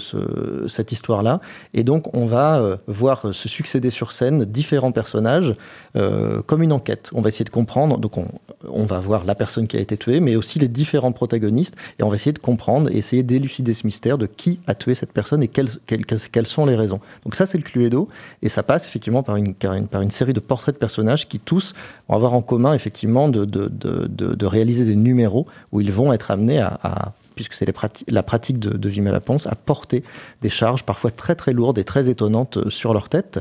cette 0.67 0.91
histoire-là, 0.91 1.41
et 1.75 1.83
donc 1.83 2.12
on 2.15 2.25
va 2.25 2.79
voir 2.88 3.36
se 3.36 3.47
succéder 3.47 3.91
sur 3.91 4.12
scène 4.12 4.45
différents 4.45 4.91
personnages 4.91 5.53
comme 5.93 6.63
une 6.63 6.71
enquête. 6.71 7.12
On 7.13 7.21
va 7.21 7.27
essayer 7.27 7.45
de 7.45 7.51
comprendre. 7.51 7.99
Donc 7.99 8.17
on 8.17 8.25
on 8.69 8.86
va 8.86 8.99
voir 8.99 9.26
la 9.26 9.36
personne 9.36 9.67
qui 9.67 9.78
a 9.78 9.80
été 9.80 9.97
tuée, 9.97 10.19
mais 10.19 10.36
aussi 10.36 10.60
les 10.60 10.67
différents 10.67 11.12
protagonistes, 11.12 11.76
et 11.99 12.04
on 12.04 12.10
va 12.10 12.15
essayer 12.15 12.34
de 12.34 12.39
comprendre 12.39 12.89
et 12.91 12.97
essayer 12.97 13.23
d'élucider 13.23 13.73
ce 13.73 13.86
mystère 13.86 14.17
de 14.17 14.26
qui 14.26 14.60
a 14.67 14.76
tué 14.76 14.95
cette 14.95 15.12
personne 15.12 15.43
et 15.43 15.47
quelles, 15.47 16.47
sont 16.47 16.65
les 16.65 16.76
raisons. 16.76 16.99
Donc 17.23 17.36
ça, 17.36 17.45
c'est 17.45 17.58
le 17.58 17.63
Cluedo, 17.63 18.10
et 18.41 18.49
ça 18.49 18.63
passe 18.63 18.86
effectivement 18.86 19.23
par 19.23 19.36
une, 19.36 19.54
par 19.54 20.02
une, 20.02 20.12
série 20.12 20.34
de 20.34 20.39
portraits 20.39 20.76
de 20.76 20.80
personnages 20.80 21.28
qui 21.28 21.39
tous 21.39 21.73
vont 22.08 22.15
avoir 22.15 22.34
en 22.34 22.41
commun 22.41 22.73
effectivement 22.73 23.30
de, 23.30 24.45
réaliser 24.45 24.86
des 24.86 24.95
numéros 24.95 25.47
où 25.71 25.82
ils 25.82 25.91
vont 25.91 26.13
être 26.13 26.32
amenés 26.32 26.60
à 26.60 27.13
puisque 27.35 27.53
c'est 27.53 27.65
la 28.07 28.23
pratique 28.23 28.59
de, 28.59 28.75
de 28.77 28.89
Vima 28.89 29.11
à 29.13 29.55
porter 29.55 30.03
des 30.41 30.49
charges 30.49 30.83
parfois 30.83 31.11
très 31.11 31.35
très 31.35 31.53
lourdes 31.53 31.77
et 31.77 31.83
très 31.83 32.09
étonnantes 32.09 32.57
euh, 32.57 32.69
sur 32.69 32.93
leur 32.93 33.09
tête, 33.09 33.39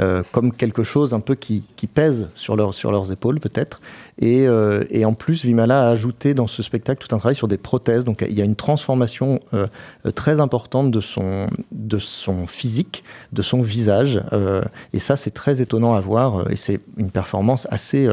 euh, 0.00 0.22
comme 0.32 0.52
quelque 0.52 0.82
chose 0.82 1.14
un 1.14 1.20
peu 1.20 1.34
qui, 1.34 1.62
pèse 1.92 2.28
sur, 2.34 2.56
leur, 2.56 2.72
sur 2.74 2.90
leurs 2.90 3.12
épaules 3.12 3.40
peut-être. 3.40 3.80
Et, 4.18 4.46
euh, 4.46 4.84
en 5.04 5.12
plus, 5.12 5.44
Vimala 5.44 5.86
a 5.86 5.90
ajouté 5.90 6.32
dans 6.34 6.46
ce 6.46 6.62
spectacle 6.62 7.06
tout 7.06 7.14
un 7.14 7.18
travail 7.18 7.36
sur 7.36 7.48
des 7.48 7.58
prothèses. 7.58 8.04
Donc 8.04 8.24
il 8.26 8.34
y 8.34 8.40
a 8.40 8.44
une 8.44 8.56
transformation 8.56 9.38
très 10.14 10.40
importante 10.40 10.90
de 10.90 11.00
son, 11.00 11.48
de 11.72 11.98
son 11.98 12.46
physique, 12.46 13.04
de 13.32 13.42
son 13.42 13.60
visage. 13.60 14.22
et 14.94 14.98
ça, 14.98 15.16
c'est 15.16 15.30
très 15.30 15.60
étonnant 15.60 15.94
à 15.94 16.00
voir. 16.00 16.50
Et 16.50 16.56
c'est 16.56 16.80
une 16.96 17.10
performance 17.10 17.68
assez 17.70 18.08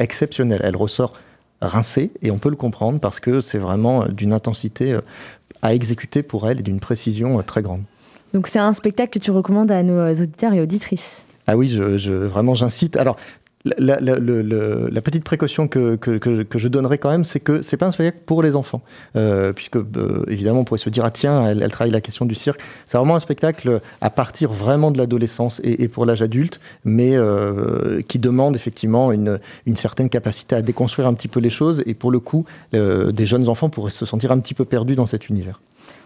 exceptionnelle. 0.00 0.60
Elle 0.64 0.76
ressort 0.76 1.14
rincé, 1.62 2.10
et 2.22 2.30
on 2.30 2.38
peut 2.38 2.50
le 2.50 2.56
comprendre 2.56 3.00
parce 3.00 3.20
que 3.20 3.40
c'est 3.40 3.58
vraiment 3.58 4.06
d'une 4.06 4.32
intensité 4.32 4.92
euh, 4.92 5.00
à 5.62 5.74
exécuter 5.74 6.22
pour 6.22 6.48
elle 6.48 6.60
et 6.60 6.62
d'une 6.62 6.80
précision 6.80 7.38
euh, 7.38 7.42
très 7.42 7.62
grande. 7.62 7.82
Donc 8.34 8.48
c'est 8.48 8.58
un 8.58 8.72
spectacle 8.72 9.18
que 9.18 9.24
tu 9.24 9.30
recommandes 9.30 9.70
à 9.70 9.82
nos 9.82 10.10
auditeurs 10.10 10.52
et 10.52 10.60
auditrices? 10.60 11.22
Ah 11.46 11.56
oui, 11.56 11.68
je, 11.68 12.10
vraiment 12.12 12.54
j'incite. 12.54 12.96
Alors 12.96 13.16
la, 13.64 15.00
petite 15.00 15.24
précaution 15.24 15.68
que, 15.68 15.98
je 16.56 16.68
donnerais 16.68 16.98
quand 16.98 17.10
même, 17.10 17.24
c'est 17.24 17.40
que 17.40 17.62
c'est 17.62 17.76
pas 17.76 17.86
un 17.86 17.90
spectacle 17.90 18.24
pour 18.26 18.42
les 18.42 18.56
enfants, 18.56 18.82
euh, 19.16 19.52
puisque 19.52 19.76
euh, 19.76 20.24
évidemment 20.28 20.60
on 20.60 20.64
pourrait 20.64 20.78
se 20.78 20.90
dire 20.90 21.04
ah 21.04 21.10
tiens, 21.10 21.46
elle, 21.48 21.70
travaille 21.70 21.92
la 21.92 22.00
question 22.00 22.26
du 22.26 22.34
cirque. 22.34 22.60
C'est 22.86 22.98
vraiment 22.98 23.16
un 23.16 23.20
spectacle 23.20 23.80
à 24.00 24.10
partir 24.10 24.52
vraiment 24.52 24.90
de 24.90 24.98
l'adolescence 24.98 25.60
et, 25.64 25.88
pour 25.88 26.06
l'âge 26.06 26.22
adulte, 26.22 26.60
mais 26.84 27.12
euh, 27.14 28.02
qui 28.02 28.18
demande 28.18 28.56
effectivement 28.56 29.12
une, 29.12 29.38
certaine 29.74 30.08
capacité 30.08 30.54
à 30.54 30.62
déconstruire 30.62 31.08
un 31.08 31.14
petit 31.14 31.28
peu 31.28 31.40
les 31.40 31.50
choses. 31.50 31.82
Et 31.86 31.94
pour 31.94 32.10
le 32.10 32.20
coup, 32.20 32.44
des 32.72 33.26
jeunes 33.26 33.48
enfants 33.48 33.68
pourraient 33.68 33.90
se 33.90 34.06
sentir 34.06 34.30
un 34.32 34.38
petit 34.38 34.54
peu 34.54 34.64
perdus 34.64 34.96
dans 34.96 35.06
cet 35.06 35.28
univers. 35.28 35.60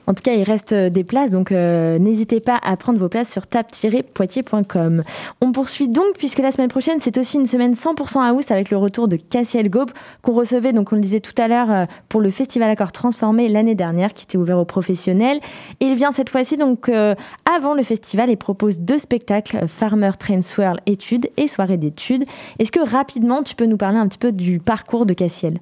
En 0.07 0.15
tout 0.15 0.23
cas, 0.23 0.35
il 0.35 0.45
reste 0.45 0.73
euh, 0.73 0.89
des 0.89 1.03
places, 1.03 1.33
donc 1.33 1.51
euh, 1.51 1.99
n'hésitez 1.99 2.39
pas 2.41 2.59
à 2.63 2.77
prendre 2.77 2.99
vos 2.99 3.09
places 3.09 3.31
sur 3.31 3.47
tap-poitiers.com. 3.47 5.03
On 5.41 5.53
poursuit 5.53 5.89
donc, 5.89 6.17
puisque 6.17 6.39
la 6.39 6.53
semaine 6.53 6.69
prochaine, 6.69 6.99
c'est 7.01 7.19
aussi 7.19 7.39
une 7.39 7.47
semaine 7.47 7.73
100% 7.73 8.21
house 8.21 8.51
avec 8.51 8.71
le 8.71 8.77
retour 8.77 9.09
de 9.09 9.17
Cassiel 9.17 9.69
Gaube, 9.69 9.91
qu'on 10.23 10.33
recevait, 10.33 10.73
donc 10.73 10.93
on 10.93 10.97
le 10.97 11.03
disait 11.03 11.21
tout 11.21 11.35
à 11.39 11.49
l'heure, 11.49 11.71
euh, 11.73 11.85
pour 12.09 12.21
le 12.21 12.31
Festival 12.31 12.71
Accord 12.71 12.93
Transformé 12.93 13.49
l'année 13.49 13.75
dernière, 13.75 14.15
qui 14.15 14.25
était 14.25 14.39
ouvert 14.39 14.59
aux 14.59 14.65
professionnels. 14.65 15.41
Et 15.81 15.87
il 15.87 15.97
vient 15.97 16.13
cette 16.13 16.31
fois-ci, 16.31 16.57
donc 16.57 16.89
avant 16.89 17.75
le 17.75 17.83
festival, 17.83 18.31
et 18.31 18.37
propose 18.37 18.81
deux 18.81 18.99
spectacles, 18.99 19.67
Farmer 19.67 20.11
Train 20.19 20.43
Swirl 20.43 20.79
études 20.87 21.29
et 21.37 21.49
soirée 21.49 21.77
d'études. 21.77 22.25
Est-ce 22.59 22.71
que 22.73 22.87
rapidement, 22.89 23.43
tu 23.43 23.55
peux 23.55 23.67
nous 23.67 23.77
parler 23.77 23.99
un 23.99 24.07
petit 24.07 24.19
peu 24.19 24.33
du 24.33 24.61
parcours 24.61 25.07
de 25.07 25.15
Cassiel? 25.15 25.59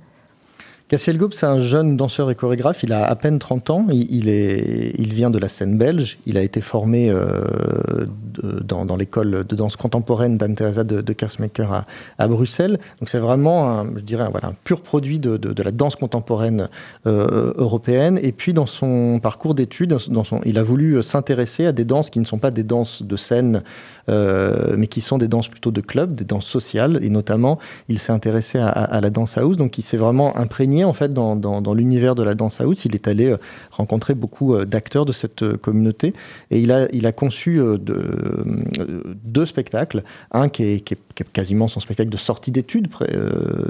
Cassiel 0.88 1.16
Gaube, 1.16 1.32
c'est 1.32 1.46
un 1.46 1.60
jeune 1.60 1.96
danseur 1.96 2.30
et 2.30 2.34
chorégraphe. 2.34 2.82
Il 2.82 2.92
a 2.92 3.06
à 3.06 3.16
peine 3.16 3.38
30 3.38 3.70
ans. 3.70 3.86
Il, 3.90 4.28
est, 4.28 4.92
il 4.98 5.14
vient 5.14 5.30
de 5.30 5.38
la 5.38 5.48
scène 5.48 5.78
belge. 5.78 6.18
Il 6.26 6.36
a 6.36 6.42
été 6.42 6.60
formé 6.60 7.08
euh, 7.08 8.04
dans, 8.42 8.96
l'école 8.96 9.44
de 9.46 9.56
danse 9.56 9.76
contemporaine 9.76 10.36
d'Anne-Theresa 10.36 10.84
de, 10.84 11.00
de 11.00 11.12
Kersmaker 11.14 11.86
à, 12.18 12.28
Bruxelles. 12.28 12.78
Donc 13.00 13.08
c'est 13.08 13.18
vraiment, 13.18 13.70
un, 13.70 13.96
je 13.96 14.02
dirais, 14.02 14.28
voilà, 14.30 14.48
un 14.48 14.54
pur 14.64 14.82
produit 14.82 15.18
de, 15.18 15.62
la 15.62 15.70
danse 15.70 15.96
contemporaine 15.96 16.68
euh, 17.06 17.54
européenne. 17.56 18.20
Et 18.22 18.32
puis 18.32 18.52
dans 18.52 18.66
son 18.66 19.20
parcours 19.22 19.54
d'études, 19.54 19.96
il 20.44 20.58
a 20.58 20.62
voulu 20.62 21.02
s'intéresser 21.02 21.64
à 21.64 21.72
des 21.72 21.86
danses 21.86 22.10
qui 22.10 22.20
ne 22.20 22.26
sont 22.26 22.38
pas 22.38 22.50
des 22.50 22.62
danses 22.62 23.02
de 23.02 23.16
scène 23.16 23.62
mais 24.08 24.86
qui 24.86 25.00
sont 25.00 25.18
des 25.18 25.28
danses 25.28 25.48
plutôt 25.48 25.70
de 25.70 25.80
club, 25.80 26.14
des 26.14 26.24
danses 26.24 26.46
sociales, 26.46 26.98
et 27.02 27.10
notamment, 27.10 27.58
il 27.88 27.98
s'est 27.98 28.12
intéressé 28.12 28.58
à, 28.58 29.00
la 29.00 29.10
danse 29.10 29.38
house, 29.38 29.56
donc 29.56 29.78
il 29.78 29.82
s'est 29.82 29.96
vraiment 29.96 30.36
imprégné 30.36 30.84
en 30.84 30.92
fait 30.92 31.12
dans, 31.12 31.74
l'univers 31.74 32.14
de 32.14 32.22
la 32.22 32.34
danse 32.34 32.60
house. 32.60 32.84
Il 32.84 32.94
est 32.94 33.08
allé 33.08 33.34
rencontrer 33.70 34.14
beaucoup 34.14 34.64
d'acteurs 34.64 35.04
de 35.04 35.12
cette 35.12 35.56
communauté, 35.56 36.14
et 36.50 36.60
il 36.60 36.70
a, 36.70 37.12
conçu 37.12 37.60
deux 37.78 39.46
spectacles, 39.46 40.02
un 40.32 40.48
qui 40.48 40.64
est, 40.64 40.96
quasiment 41.32 41.68
son 41.68 41.80
spectacle 41.80 42.10
de 42.10 42.16
sortie 42.16 42.50
d'études, 42.50 42.88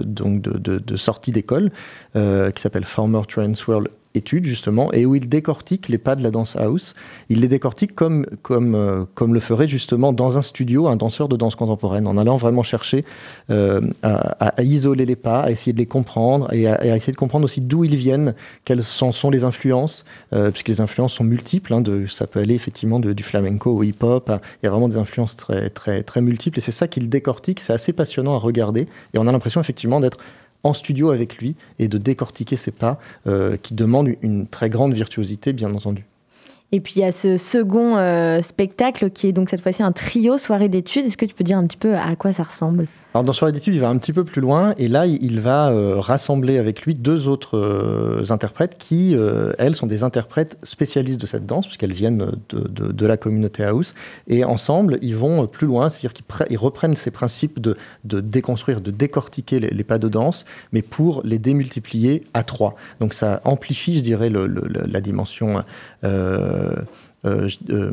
donc 0.04 0.42
de, 0.42 0.96
sortie 0.96 1.32
d'école, 1.32 1.70
qui 2.14 2.62
s'appelle 2.62 2.84
Farmer 2.84 3.22
Trans 3.28 3.52
World 3.68 3.88
étude 4.14 4.44
justement 4.44 4.92
et 4.92 5.06
où 5.06 5.14
il 5.14 5.28
décortique 5.28 5.88
les 5.88 5.98
pas 5.98 6.14
de 6.14 6.22
la 6.22 6.30
danse 6.30 6.56
house. 6.56 6.94
Il 7.28 7.40
les 7.40 7.48
décortique 7.48 7.94
comme, 7.94 8.26
comme, 8.42 8.74
euh, 8.74 9.04
comme 9.14 9.34
le 9.34 9.40
ferait 9.40 9.66
justement 9.66 10.12
dans 10.12 10.38
un 10.38 10.42
studio 10.42 10.86
un 10.86 10.96
danseur 10.96 11.28
de 11.28 11.36
danse 11.36 11.56
contemporaine, 11.56 12.06
en 12.06 12.16
allant 12.16 12.36
vraiment 12.36 12.62
chercher 12.62 13.04
euh, 13.50 13.80
à, 14.02 14.62
isoler 14.62 15.04
les 15.04 15.16
pas, 15.16 15.40
à 15.40 15.50
essayer 15.50 15.72
de 15.72 15.78
les 15.78 15.86
comprendre 15.86 16.52
et 16.52 16.68
à, 16.68 16.96
essayer 16.96 17.12
de 17.12 17.18
comprendre 17.18 17.44
aussi 17.44 17.60
d'où 17.60 17.84
ils 17.84 17.96
viennent, 17.96 18.34
quelles 18.64 18.82
sont, 18.82 19.12
sont 19.12 19.30
les 19.30 19.44
influences, 19.44 20.04
euh, 20.32 20.50
puisque 20.50 20.68
les 20.68 20.80
influences 20.80 21.14
sont 21.14 21.24
multiples. 21.24 21.74
Hein, 21.74 21.80
de, 21.80 22.06
ça 22.06 22.26
peut 22.26 22.40
aller 22.40 22.54
effectivement 22.54 23.00
du 23.00 23.22
flamenco 23.22 23.70
au 23.76 23.82
hip-hop. 23.82 24.30
Il 24.62 24.66
y 24.66 24.68
a 24.68 24.70
vraiment 24.70 24.88
des 24.88 24.96
influences 24.96 25.36
très, 25.36 25.70
très, 25.70 26.02
très 26.02 26.20
multiples 26.20 26.58
et 26.58 26.62
c'est 26.62 26.72
ça 26.72 26.86
qu'il 26.88 27.08
décortique. 27.08 27.60
C'est 27.60 27.72
assez 27.72 27.92
passionnant 27.92 28.34
à 28.34 28.38
regarder 28.38 28.86
et 29.12 29.18
on 29.18 29.26
a 29.26 29.32
l'impression 29.32 29.60
effectivement 29.60 30.00
d'être 30.00 30.18
en 30.64 30.72
studio 30.72 31.10
avec 31.10 31.38
lui 31.38 31.54
et 31.78 31.88
de 31.88 31.98
décortiquer 31.98 32.56
ses 32.56 32.72
pas 32.72 32.98
euh, 33.26 33.56
qui 33.56 33.74
demandent 33.74 34.10
une 34.22 34.46
très 34.46 34.70
grande 34.70 34.94
virtuosité, 34.94 35.52
bien 35.52 35.72
entendu. 35.74 36.04
Et 36.72 36.80
puis 36.80 36.94
il 36.96 37.00
y 37.00 37.04
a 37.04 37.12
ce 37.12 37.36
second 37.36 37.96
euh, 37.96 38.42
spectacle 38.42 39.10
qui 39.10 39.28
est 39.28 39.32
donc 39.32 39.50
cette 39.50 39.60
fois-ci 39.60 39.82
un 39.82 39.92
trio 39.92 40.38
soirée 40.38 40.68
d'études. 40.68 41.06
Est-ce 41.06 41.16
que 41.16 41.26
tu 41.26 41.34
peux 41.34 41.44
dire 41.44 41.58
un 41.58 41.66
petit 41.66 41.76
peu 41.76 41.94
à 41.94 42.16
quoi 42.16 42.32
ça 42.32 42.42
ressemble? 42.42 42.88
Alors 43.14 43.22
dans 43.22 43.32
Soirée 43.32 43.52
d'études, 43.52 43.74
il 43.74 43.80
va 43.80 43.88
un 43.88 43.96
petit 43.96 44.12
peu 44.12 44.24
plus 44.24 44.40
loin 44.40 44.74
et 44.76 44.88
là, 44.88 45.06
il 45.06 45.38
va 45.38 45.70
euh, 45.70 46.00
rassembler 46.00 46.58
avec 46.58 46.82
lui 46.82 46.94
deux 46.94 47.28
autres 47.28 47.56
euh, 47.56 48.24
interprètes 48.30 48.76
qui, 48.76 49.14
euh, 49.14 49.52
elles, 49.56 49.76
sont 49.76 49.86
des 49.86 50.02
interprètes 50.02 50.58
spécialistes 50.64 51.20
de 51.20 51.26
cette 51.26 51.46
danse 51.46 51.66
puisqu'elles 51.66 51.92
viennent 51.92 52.32
de, 52.48 52.90
de, 52.90 53.06
la 53.06 53.16
communauté 53.16 53.62
house. 53.62 53.94
Et 54.26 54.42
ensemble, 54.42 54.98
ils 55.00 55.14
vont 55.14 55.46
plus 55.46 55.68
loin, 55.68 55.90
c'est-à-dire 55.90 56.12
qu'ils 56.48 56.58
reprennent 56.58 56.96
ces 56.96 57.12
principes 57.12 57.60
de, 57.60 57.76
de 58.02 58.18
déconstruire, 58.18 58.80
de 58.80 58.90
décortiquer 58.90 59.60
les, 59.60 59.84
pas 59.84 59.98
de 59.98 60.08
danse, 60.08 60.44
mais 60.72 60.82
pour 60.82 61.22
les 61.22 61.38
démultiplier 61.38 62.24
à 62.34 62.42
trois. 62.42 62.74
Donc 62.98 63.14
ça 63.14 63.40
amplifie, 63.44 63.94
je 63.94 64.00
dirais, 64.00 64.28
la 64.28 65.00
dimension 65.00 65.62
euh, 67.26 67.48
euh, 67.70 67.90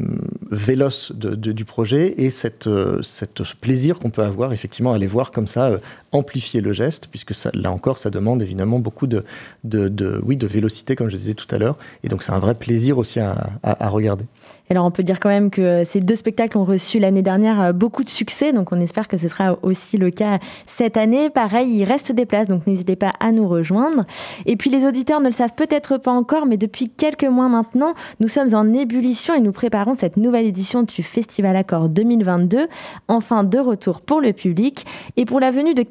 véloce 0.52 1.14
du 1.14 1.64
projet 1.64 2.16
et 2.18 2.30
euh, 2.68 3.02
cette 3.02 3.44
plaisir 3.62 3.98
qu'on 3.98 4.10
peut 4.10 4.24
avoir 4.24 4.52
effectivement 4.52 4.92
à 4.92 4.96
aller 4.96 5.08
voir 5.08 5.32
comme 5.32 5.48
ça 5.48 5.80
amplifier 6.12 6.62
le 6.62 6.74
geste, 6.74 7.08
puisque 7.10 7.34
là 7.54 7.72
encore, 7.72 7.98
ça 7.98 8.10
demande 8.10 8.42
évidemment 8.42 8.80
beaucoup 8.80 9.08
de, 9.08 9.24
de, 9.64 10.22
oui, 10.26 10.38
de 10.38 10.48
vélocité, 10.48 10.96
comme 10.96 11.10
je 11.10 11.16
disais 11.16 11.34
tout 11.34 11.48
à 11.54 11.58
l'heure. 11.58 11.78
Et 12.04 12.10
donc, 12.10 12.24
c'est 12.24 12.32
un 12.32 12.40
vrai 12.40 12.56
plaisir 12.56 12.98
aussi 12.98 13.20
à, 13.20 13.52
à, 13.64 13.90
regarder. 13.90 14.26
Alors, 14.70 14.86
on 14.86 14.92
peut 14.92 15.04
dire 15.04 15.20
quand 15.20 15.30
même 15.30 15.50
que 15.50 15.84
ces 15.84 16.02
deux 16.02 16.16
spectacles 16.16 16.58
ont 16.58 16.66
reçu 16.66 17.00
l'année 17.00 17.22
dernière 17.22 17.74
beaucoup 17.74 18.04
de 18.04 18.10
succès, 18.10 18.52
donc 18.52 18.72
on 18.72 18.80
espère 18.80 19.08
que 19.08 19.18
ce 19.18 19.28
sera 19.28 19.58
aussi 19.62 19.98
le 19.98 20.12
cas 20.12 20.40
cette 20.68 20.98
année. 20.98 21.30
Pareil, 21.30 21.70
il 21.72 21.84
reste 21.86 22.12
des 22.12 22.26
places, 22.26 22.48
donc 22.48 22.68
n'hésitez 22.68 22.96
pas 22.96 23.14
à 23.20 23.32
nous 23.32 23.48
rejoindre. 23.48 24.06
Et 24.46 24.58
puis, 24.58 24.70
les 24.70 24.86
auditeurs 24.86 25.22
ne 25.22 25.28
le 25.28 25.34
savent 25.34 25.56
peut-être 25.56 25.98
pas 25.98 26.12
encore, 26.12 26.46
mais 26.46 26.58
depuis 26.58 26.90
quelques 26.90 27.24
mois 27.24 27.48
maintenant, 27.48 27.94
nous 28.20 28.28
sommes 28.28 28.54
en 28.54 28.74
ébullition 28.74 29.34
et 29.34 29.40
nous 29.40 29.52
préparons 29.52 29.94
cette 29.94 30.18
nouvelle 30.18 30.46
édition 30.46 30.84
du 30.84 31.04
Festival 31.04 31.56
Accord 31.56 31.90
2022, 31.90 32.68
enfin 33.08 33.44
de 33.44 33.60
retour 33.60 34.02
pour 34.02 34.20
le 34.20 34.34
public. 34.34 34.86
Et 35.18 35.26
pour 35.26 35.40
la 35.40 35.52
venue 35.52 35.74
de 35.74 35.84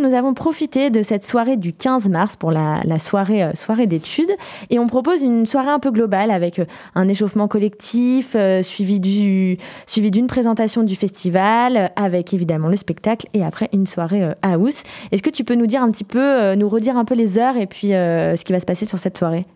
nous 0.00 0.14
avons 0.14 0.34
profité 0.34 0.90
de 0.90 1.02
cette 1.02 1.24
soirée 1.24 1.56
du 1.56 1.72
15 1.72 2.08
mars 2.08 2.36
pour 2.36 2.50
la, 2.50 2.98
soirée, 2.98 3.42
euh, 3.42 3.52
soirée 3.54 3.86
d'études 3.86 4.30
et 4.70 4.78
on 4.78 4.86
propose 4.86 5.22
une 5.22 5.46
soirée 5.46 5.70
un 5.70 5.78
peu 5.78 5.90
globale 5.90 6.30
avec 6.30 6.58
euh, 6.58 6.64
un 6.94 7.08
échauffement 7.08 7.48
collectif 7.48 8.32
euh, 8.34 8.62
suivi 8.62 9.00
du 9.00 9.58
suivi 9.86 10.10
d'une 10.10 10.26
présentation 10.26 10.82
du 10.82 10.96
festival 10.96 11.90
avec 11.96 12.32
évidemment 12.34 12.68
le 12.68 12.76
spectacle 12.76 13.26
et 13.34 13.44
après 13.44 13.68
une 13.72 13.86
soirée 13.86 14.22
house. 14.42 14.82
Est-ce 15.12 15.22
que 15.22 15.30
tu 15.30 15.44
peux 15.44 15.54
nous 15.54 15.66
dire 15.66 15.82
un 15.82 15.90
petit 15.90 16.04
peu, 16.04 16.54
nous 16.54 16.68
redire 16.68 16.96
un 16.96 17.04
peu 17.04 17.14
les 17.14 17.38
heures 17.38 17.56
et 17.56 17.66
puis 17.66 17.88
ce 17.88 18.42
qui 18.44 18.52
va 18.52 18.60
se 18.60 18.66
passer 18.66 18.86
sur 18.86 18.98
cette 18.98 19.16
soirée? 19.18 19.46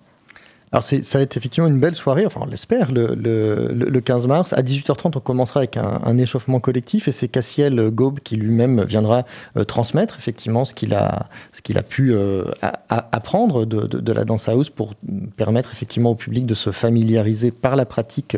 Alors 0.72 0.82
ça 0.82 1.18
va 1.18 1.22
être 1.22 1.36
effectivement 1.36 1.68
une 1.68 1.78
belle 1.78 1.94
soirée, 1.94 2.24
enfin 2.24 2.40
on 2.42 2.46
l'espère, 2.46 2.92
le, 2.92 3.14
le, 3.14 4.00
15 4.00 4.26
mars. 4.26 4.54
À 4.54 4.62
18h30, 4.62 5.12
on 5.16 5.20
commencera 5.20 5.60
avec 5.60 5.76
un, 5.76 6.16
échauffement 6.16 6.60
collectif 6.60 7.08
et 7.08 7.12
c'est 7.12 7.28
Cassiel 7.28 7.90
Gaube 7.90 8.20
qui 8.20 8.36
lui-même 8.36 8.82
viendra 8.84 9.24
euh, 9.56 9.64
transmettre 9.64 10.16
effectivement 10.18 10.64
ce 10.64 10.74
qu'il 10.74 10.94
a, 10.94 11.26
ce 11.52 11.60
qu'il 11.60 11.76
a 11.76 11.82
pu 11.82 12.14
euh, 12.14 12.44
apprendre 12.88 13.66
de, 13.66 13.86
de, 13.86 14.12
la 14.12 14.24
danse 14.24 14.48
house 14.48 14.70
pour 14.70 14.94
permettre 15.36 15.72
effectivement 15.72 16.10
au 16.10 16.14
public 16.14 16.46
de 16.46 16.54
se 16.54 16.70
familiariser 16.70 17.50
par 17.50 17.76
la 17.76 17.84
pratique 17.84 18.36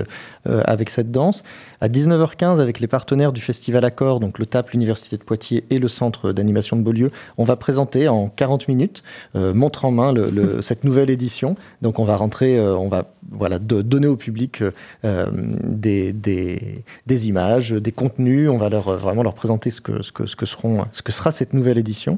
euh, 0.48 0.62
avec 0.64 0.90
cette 0.90 1.12
danse. 1.12 1.44
À 1.84 1.88
19h15, 1.88 2.60
avec 2.60 2.80
les 2.80 2.86
partenaires 2.86 3.30
du 3.30 3.42
Festival 3.42 3.84
Accord, 3.84 4.18
donc 4.18 4.38
le 4.38 4.46
TAP, 4.46 4.70
l'Université 4.70 5.18
de 5.18 5.22
Poitiers 5.22 5.64
et 5.68 5.78
le 5.78 5.88
Centre 5.88 6.32
d'animation 6.32 6.78
de 6.78 6.82
Beaulieu, 6.82 7.10
on 7.36 7.44
va 7.44 7.56
présenter 7.56 8.08
en 8.08 8.30
40 8.30 8.68
minutes, 8.68 9.02
montre 9.34 9.84
en 9.84 9.90
main, 9.90 10.10
le, 10.10 10.62
cette 10.62 10.84
nouvelle 10.84 11.10
édition. 11.10 11.56
Donc 11.82 11.98
on 11.98 12.04
va 12.04 12.18
euh, 12.40 12.74
on 12.74 12.88
va 12.88 13.12
voilà, 13.30 13.58
donner 13.58 14.06
au 14.06 14.16
public 14.16 14.62
euh, 15.04 15.26
des, 15.34 16.14
des, 16.14 17.28
images, 17.28 17.72
des 17.72 17.92
contenus. 17.92 18.48
On 18.48 18.56
va 18.56 18.70
leur, 18.70 18.96
vraiment 18.96 19.22
leur 19.22 19.34
présenter 19.34 19.70
ce 19.70 19.82
que, 19.82 20.02
ce 20.02 20.10
que, 20.10 20.24
ce 20.24 20.36
que, 20.36 20.46
seront, 20.46 20.86
ce 20.92 21.02
que 21.02 21.12
sera 21.12 21.32
cette 21.32 21.52
nouvelle 21.52 21.76
édition. 21.76 22.16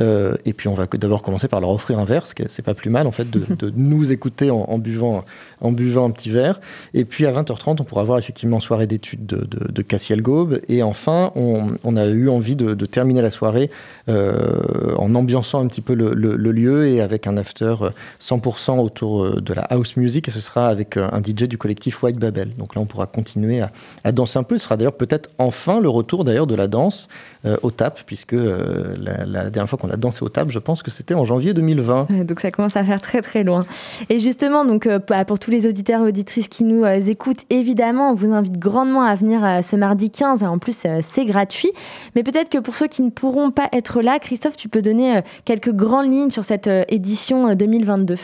Euh, 0.00 0.36
et 0.44 0.52
puis 0.52 0.68
on 0.68 0.74
va 0.74 0.86
d'abord 0.86 1.22
commencer 1.22 1.48
par 1.48 1.60
leur 1.60 1.70
offrir 1.70 1.98
un 1.98 2.04
verre, 2.04 2.26
ce 2.26 2.34
qui 2.34 2.42
c'est 2.48 2.62
pas 2.62 2.74
plus 2.74 2.90
mal 2.90 3.06
en 3.06 3.12
fait 3.12 3.30
de, 3.30 3.72
nous 3.76 4.12
écouter 4.12 4.50
en, 4.50 4.78
buvant, 4.78 5.24
en 5.60 5.72
buvant 5.72 6.06
un 6.06 6.10
petit 6.10 6.30
verre. 6.30 6.60
Et 6.94 7.04
puis 7.04 7.26
à 7.26 7.32
20h30, 7.32 7.76
on 7.80 7.84
pourra 7.84 8.04
voir 8.04 8.18
effectivement 8.18 8.60
soirée 8.60 8.86
d'études 8.86 9.26
de, 9.26 9.46
de, 9.46 9.82
Cassiel 9.82 10.22
Gaube. 10.22 10.60
Et 10.68 10.82
enfin, 10.82 11.32
on, 11.34 11.96
a 11.96 12.06
eu 12.06 12.28
envie 12.28 12.56
de, 12.56 12.86
terminer 12.86 13.22
la 13.22 13.30
soirée 13.30 13.70
en 14.08 15.14
ambiançant 15.14 15.60
un 15.60 15.66
petit 15.66 15.80
peu 15.80 15.94
le, 15.94 16.14
le, 16.14 16.52
lieu 16.52 16.86
et 16.86 17.00
avec 17.00 17.26
un 17.26 17.36
after 17.36 17.74
100% 18.20 18.78
autour 18.78 19.40
de 19.40 19.54
la 19.54 19.62
house 19.62 19.96
music. 19.96 20.28
Et 20.28 20.30
ce 20.30 20.40
sera 20.40 20.68
avec 20.68 20.96
euh, 20.96 21.08
un 21.12 21.22
DJ 21.22 21.44
du 21.44 21.58
collectif 21.58 22.02
White 22.02 22.18
Babel. 22.18 22.50
Donc 22.56 22.74
là, 22.74 22.80
on 22.80 22.86
pourra 22.86 23.06
continuer 23.06 23.62
à, 24.04 24.12
danser 24.12 24.38
un 24.38 24.42
peu. 24.42 24.56
Ce 24.58 24.64
sera 24.64 24.76
d'ailleurs 24.76 24.96
peut-être 24.96 25.30
enfin 25.38 25.80
le 25.80 25.88
retour 25.88 26.24
d'ailleurs 26.24 26.46
de 26.46 26.54
la 26.54 26.68
danse 26.68 27.08
euh, 27.44 27.56
au 27.62 27.70
TAP, 27.70 28.00
puisque 28.06 28.34
euh, 28.34 28.96
la, 28.98 29.50
dernière 29.50 29.68
fois 29.68 29.78
qu'on 29.82 29.90
a 29.90 29.96
dansé 29.96 30.22
au 30.22 30.28
TAP, 30.28 30.50
je 30.50 30.58
pense 30.58 30.82
que 30.82 30.90
c'était 30.90 31.14
en 31.14 31.24
janvier 31.24 31.54
2020. 31.54 32.24
Donc 32.24 32.40
ça 32.40 32.50
commence 32.50 32.76
à 32.76 32.84
faire 32.84 33.00
très 33.00 33.20
très 33.20 33.42
loin. 33.42 33.64
Et 34.08 34.18
justement, 34.18 34.64
donc 34.64 34.88
bah, 35.08 35.24
pour 35.24 35.38
tous 35.38 35.50
les 35.50 35.66
auditeurs 35.66 36.00
et 36.02 36.08
auditrices 36.08 36.48
qui 36.48 36.64
nous 36.64 36.84
écoutent, 36.86 37.44
évidemment, 37.50 38.10
on 38.10 38.14
vous 38.14 38.32
invite 38.32 38.58
grandement 38.58 39.02
à 39.02 39.14
venir 39.14 39.42
ce 39.62 39.76
mardi 39.76 40.10
15. 40.10 40.42
En 40.44 40.58
plus, 40.58 40.86
c'est 41.02 41.24
gratuit. 41.24 41.72
Mais 42.14 42.22
peut-être 42.22 42.48
que 42.48 42.58
pour 42.58 42.76
ceux 42.76 42.86
qui 42.86 43.02
ne 43.02 43.10
pourront 43.10 43.50
pas 43.50 43.68
être 43.72 44.02
là, 44.02 44.18
Christophe, 44.18 44.56
tu 44.56 44.68
peux 44.68 44.82
donner 44.82 45.20
quelques 45.44 45.72
grandes 45.72 46.10
lignes 46.10 46.30
sur 46.30 46.44
cette 46.44 46.70
édition 46.88 47.54
2022. 47.54 48.16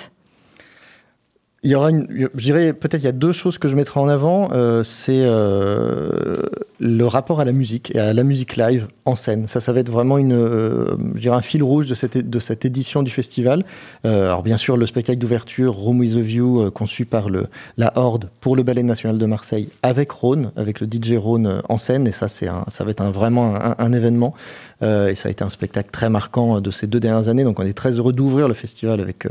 Il 1.64 1.71
y 1.71 1.75
aura 1.75 1.90
je 1.90 2.29
dirais 2.37 2.73
peut-être 2.73 3.03
il 3.03 3.07
y 3.07 3.09
a 3.09 3.12
deux 3.12 3.33
choses 3.33 3.59
que 3.59 3.68
je 3.68 3.75
mettrai 3.75 3.99
en 3.99 4.09
avant. 4.09 4.51
Euh, 4.53 4.85
c'est 4.85 5.23
euh, 5.23 6.37
le 6.79 7.05
rapport 7.05 7.40
à 7.40 7.44
la 7.44 7.51
musique 7.51 7.92
et 7.97 7.99
à 7.99 8.14
la 8.14 8.23
musique 8.23 8.57
live 8.57 8.87
en 9.05 9.16
scène. 9.16 9.49
Ça, 9.49 9.59
ça 9.59 9.73
va 9.73 9.81
être 9.81 9.90
vraiment 9.90 10.18
une, 10.18 10.35
euh, 10.35 10.97
un 11.27 11.40
fil 11.40 11.64
rouge 11.64 11.88
de 11.88 11.97
cette, 11.97 12.16
de 12.16 12.38
cette 12.38 12.64
édition 12.64 13.03
du 13.03 13.11
festival. 13.11 13.64
alors 14.05 14.44
bien 14.44 14.57
sûr, 14.57 14.77
le 14.77 14.87
spectacle 14.87 15.18
d'ouverture 15.18 15.75
Room 15.75 15.99
with 15.99 16.16
a 16.16 16.21
View, 16.21 16.71
conçu 16.71 17.05
par 17.05 17.29
le, 17.29 17.49
la 17.77 17.92
Horde 17.97 18.29
pour 18.40 18.55
le 18.55 18.62
Ballet 18.62 18.85
National 18.85 19.18
de 19.18 19.27
Marseille, 19.27 19.68
avec 19.83 20.12
Rhône, 20.12 20.53
avec 20.55 20.79
le 20.81 20.87
DJ 20.87 21.14
Rhône 21.16 21.62
en 21.68 21.77
scène. 21.77 22.07
Et 22.07 22.12
ça, 22.12 22.29
c'est 22.29 22.49
ça 22.68 22.85
va 22.85 22.90
être 22.92 23.01
un, 23.01 23.11
vraiment 23.11 23.59
un 23.79 23.92
événement. 23.92 24.33
Et 24.80 25.14
ça 25.14 25.28
a 25.28 25.32
été 25.32 25.42
un 25.42 25.48
spectacle 25.48 25.90
très 25.90 26.08
marquant 26.08 26.60
de 26.60 26.70
ces 26.70 26.86
deux 26.86 27.00
dernières 27.00 27.28
années. 27.28 27.44
Donc 27.44 27.58
on 27.58 27.64
est 27.64 27.76
très 27.76 27.98
heureux 27.98 28.12
d'ouvrir 28.12 28.48
le 28.48 28.54
festival 28.54 29.00
avec, 29.00 29.26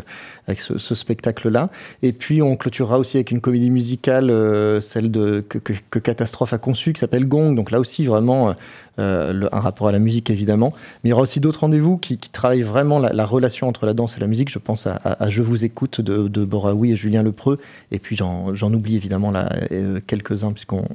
avec 0.48 0.60
ce, 0.60 0.96
spectacle-là. 0.96 1.70
Et 2.02 2.14
puis 2.14 2.42
on 2.42 2.56
clôturera 2.56 3.00
aussi 3.00 3.18
avec 3.18 3.32
une 3.32 3.42
comédie 3.42 3.70
musicale, 3.70 4.30
euh, 4.30 4.80
celle 4.82 5.12
de, 5.12 5.44
que, 5.48 6.00
Catastrophe 6.00 6.54
a 6.54 6.58
conçue, 6.58 6.94
qui 6.94 7.00
s'appelle 7.00 7.28
Gong. 7.28 7.54
Donc 7.54 7.72
là 7.72 7.80
aussi 7.80 8.06
vraiment 8.06 8.54
euh, 9.00 9.48
un 9.52 9.60
rapport 9.60 9.88
à 9.90 9.92
la 9.92 10.00
musique 10.00 10.30
évidemment. 10.30 10.74
Mais 11.04 11.10
il 11.10 11.12
y 11.12 11.14
aura 11.14 11.24
aussi 11.24 11.40
d'autres 11.40 11.62
rendez-vous 11.62 11.98
qui, 11.98 12.18
travaillent 12.18 12.62
vraiment 12.62 13.00
la, 13.00 13.26
relation 13.26 13.68
entre 13.68 13.86
la 13.86 13.94
danse 13.94 14.18
et 14.18 14.20
la 14.20 14.28
musique. 14.28 14.50
Je 14.50 14.60
pense 14.60 14.88
à, 14.88 15.30
Je 15.30 15.42
vous 15.42 15.66
écoute 15.66 16.02
de, 16.02 16.28
de 16.28 16.46
Boraoui 16.46 16.92
et 16.92 16.96
Julien 16.96 17.24
Lepreux. 17.24 17.60
Et 17.92 18.00
puis 18.00 18.16
j'en 18.16 18.74
oublie 18.74 18.96
évidemment 18.96 19.34
euh, 19.36 20.00
quelques-uns 20.08 20.52
puisqu'on 20.52 20.86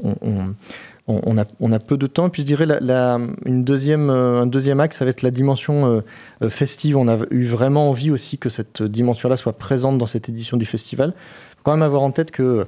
on, 1.09 1.37
a, 1.37 1.79
peu 1.79 1.97
de 1.97 2.07
temps. 2.07 2.29
Et 2.29 2.31
puis 2.31 2.43
je 2.43 2.47
dirais 2.47 2.67
la, 2.67 3.19
une 3.45 3.65
deuxième, 3.65 4.11
un 4.11 4.47
deuxième 4.47 4.81
axe, 4.81 4.99
ça 4.99 5.05
va 5.05 5.11
être 5.11 5.23
la 5.23 5.31
dimension 5.31 6.03
festive. 6.49 6.97
On 6.97 7.09
a 7.09 7.19
eu 7.31 7.45
vraiment 7.47 7.91
envie 7.91 8.11
aussi 8.11 8.39
que 8.39 8.49
cette 8.49 8.83
dimension-là 8.83 9.37
soit 9.37 9.55
présente 9.55 9.99
dans 9.99 10.07
cette 10.07 10.29
édition 10.29 10.57
du 10.57 10.67
festival. 10.67 11.15
Il 11.17 11.57
faut 11.57 11.63
quand 11.65 11.73
même 11.73 11.83
avoir 11.83 12.03
en 12.03 12.13
tête 12.13 12.31
que 12.31 12.67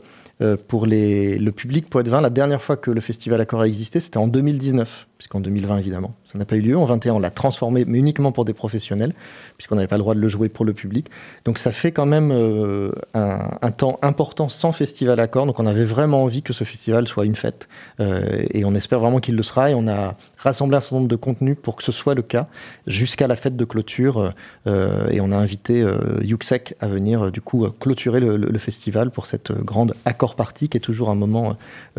pour 0.68 0.86
les, 0.86 1.38
le 1.38 1.52
public 1.52 1.88
Poitvin, 1.88 2.20
la 2.20 2.30
dernière 2.30 2.60
fois 2.60 2.76
que 2.76 2.90
le 2.90 3.00
festival 3.00 3.40
Accord 3.40 3.60
a 3.60 3.68
existé, 3.68 4.00
c'était 4.00 4.18
en 4.18 4.26
2019 4.26 5.06
puisqu'en 5.18 5.40
2020, 5.40 5.79
évidemment, 5.79 6.14
ça 6.24 6.38
n'a 6.38 6.44
pas 6.44 6.57
eu 6.57 6.61
lieu. 6.61 6.77
En 6.77 6.85
21, 6.85 7.14
on 7.14 7.18
l'a 7.18 7.31
transformé, 7.31 7.85
mais 7.87 7.98
uniquement 7.98 8.33
pour 8.33 8.44
des 8.44 8.53
professionnels, 8.53 9.12
puisqu'on 9.57 9.77
n'avait 9.77 9.87
pas 9.87 9.96
le 9.96 10.03
droit 10.03 10.14
de 10.14 10.20
le 10.20 10.29
jouer 10.29 10.48
pour 10.48 10.64
le 10.64 10.72
public. 10.72 11.09
Donc 11.44 11.59
ça 11.59 11.70
fait 11.70 11.92
quand 11.92 12.07
même 12.07 12.31
euh, 12.33 12.90
un, 13.14 13.70
temps 13.70 13.98
important 14.03 14.48
sans 14.48 14.72
festival 14.72 15.20
accord. 15.20 15.46
Donc 15.46 15.61
on 15.61 15.66
avait 15.66 15.85
vraiment 15.85 16.24
envie 16.24 16.42
que 16.42 16.53
ce 16.53 16.64
festival 16.64 17.07
soit 17.07 17.27
une 17.27 17.37
fête. 17.37 17.68
Euh, 18.00 18.44
et 18.50 18.64
on 18.64 18.74
espère 18.74 18.98
vraiment 18.98 19.20
qu'il 19.20 19.37
le 19.37 19.42
sera. 19.44 19.70
Et 19.70 19.74
on 19.74 19.87
a 19.87 20.16
rassemblé 20.37 20.77
un 20.77 20.81
certain 20.81 20.96
nombre 20.96 21.09
de 21.09 21.16
contenus 21.16 21.57
pour 21.62 21.77
que 21.77 21.85
ce 21.85 21.92
soit 21.92 22.14
le 22.14 22.22
cas 22.22 22.48
jusqu'à 22.87 23.29
la 23.29 23.37
fête 23.37 23.57
de 23.57 23.64
clôture. 23.64 24.33
Euh, 24.66 25.09
et 25.11 25.20
on 25.20 25.31
a 25.31 25.37
invité 25.37 25.87
Yuxek 26.22 26.74
à 26.81 26.88
venir, 26.88 27.31
du 27.31 27.40
coup, 27.40 27.66
clôturer 27.79 28.20
le, 28.20 28.59
festival 28.59 29.11
pour 29.11 29.27
cette 29.27 29.53
grande 29.53 29.94
accord 30.07 30.37
party 30.37 30.68
qui 30.68 30.79
est 30.79 30.81
toujours 30.81 31.11
un 31.11 31.14
moment 31.14 31.57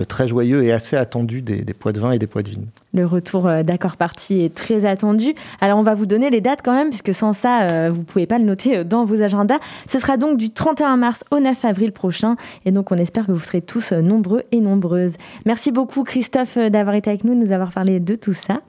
très 0.08 0.28
joyeux 0.28 0.64
et 0.64 0.72
assez 0.72 0.96
attendu 0.96 1.42
des, 1.42 1.62
des 1.62 1.74
poids 1.74 1.92
de 1.92 2.00
vin 2.00 2.12
et 2.12 2.18
des 2.18 2.28
poids 2.28 2.42
de 2.42 2.50
vigne 2.50 2.66
retour 3.06 3.48
euh, 3.48 3.64
d'accord 3.64 3.98
parti 3.98 4.42
est 4.42 4.54
très 4.54 4.86
attendu. 4.86 5.34
Alors 5.62 5.80
on 5.80 5.84
va 5.84 5.94
vous 5.94 6.06
donner 6.06 6.30
les 6.30 6.42
dates 6.42 6.62
quand 6.64 6.74
même, 6.74 6.90
puisque 6.90 7.14
sans 7.14 7.34
ça, 7.34 7.64
euh, 7.64 7.90
vous 7.92 8.00
ne 8.00 8.04
pouvez 8.04 8.26
pas 8.26 8.38
le 8.38 8.46
noter 8.46 8.78
euh, 8.78 8.84
dans 8.84 9.06
vos 9.06 9.22
agendas. 9.22 9.60
Ce 9.88 10.00
sera 10.00 10.18
donc 10.18 10.38
du 10.38 10.52
31 10.52 10.98
mars 10.98 11.24
au 11.32 11.40
9 11.40 11.66
avril 11.66 11.92
prochain. 11.92 12.36
Et 12.66 12.72
donc 12.72 12.92
on 12.92 12.96
espère 12.96 13.28
que 13.28 13.32
vous 13.32 13.40
serez 13.40 13.62
tous 13.62 13.94
nombreux 13.94 14.44
et 14.52 14.60
nombreuses. 14.60 15.18
Merci 15.46 15.72
beaucoup 15.72 16.04
Christophe 16.04 16.58
d'avoir 16.58 16.96
été 16.96 17.10
avec 17.10 17.24
nous, 17.24 17.34
de 17.34 17.40
nous 17.40 17.52
avoir 17.52 17.72
parlé 17.72 18.00
de 18.00 18.16
tout 18.16 18.34
ça. 18.34 18.62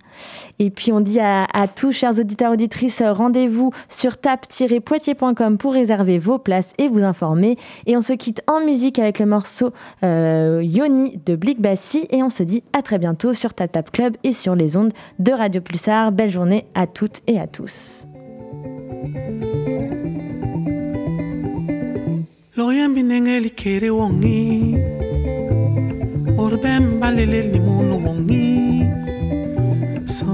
Et 0.59 0.71
puis 0.71 0.93
on 0.93 1.01
dit 1.01 1.21
à, 1.21 1.47
tous, 1.75 1.93
chers 1.93 2.19
auditeurs, 2.19 2.53
auditrices, 2.53 3.03
rendez-vous 3.03 3.73
sur 3.89 4.17
tap-poitiers.com 4.17 5.59
pour 5.59 5.73
réserver 5.73 6.19
vos 6.19 6.39
places 6.39 6.73
et 6.79 6.89
vous 6.89 7.03
informer. 7.03 7.57
Et 7.87 7.97
on 7.97 8.01
se 8.01 8.13
quitte 8.13 8.43
en 8.47 8.65
musique 8.65 8.99
avec 8.99 9.19
le 9.19 9.27
morceau 9.27 9.73
euh, 10.03 10.61
Yoni 10.63 11.21
de 11.25 11.37
Blick 11.37 11.61
Bassi. 11.61 12.07
Et 12.11 12.23
on 12.23 12.31
se 12.31 12.43
dit 12.43 12.63
à 12.73 12.83
très 12.83 12.99
bientôt 12.99 13.35
sur 13.35 13.55
Tap 13.55 13.73
Tap 13.73 13.91
Club 13.91 14.17
et 14.25 14.33
sur 14.33 14.55
les 14.55 14.77
ondes 14.77 14.93
de 15.19 15.33
Radio 15.33 15.61
Pulsar. 15.61 16.13
Belle 16.13 16.31
journée 16.31 16.67
à 16.75 16.87
toutes 16.87 17.21
et 17.27 17.39
à 17.39 17.47
tous. 17.47 18.07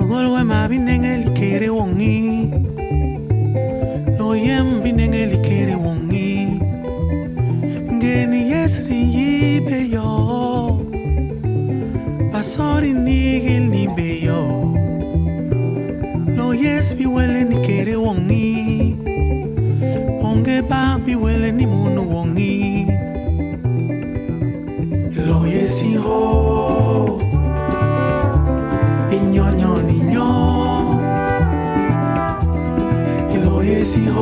ngolwe 0.06 0.42
ma 0.44 0.68
binenge 0.68 1.30
kere 1.38 1.68
wongi. 1.68 2.50
Loyem 4.18 4.82
binenge 4.82 5.38
kere 5.46 5.74
wongi. 5.84 6.60
Ngeni 7.92 8.50
yesri 8.52 8.98
yibe 9.14 9.78
yo. 9.94 10.10
Basori 12.32 12.92
nigil 12.92 13.64
nibe 13.70 14.08
yo. 14.26 14.42
Loyes 16.36 16.94
biwele 16.94 17.44
ni 17.44 17.56
kere 17.66 17.96
wongi. 17.96 18.96
Ponge 20.20 20.62
ba 20.62 20.98
biwele 21.04 21.52
ni 21.52 21.66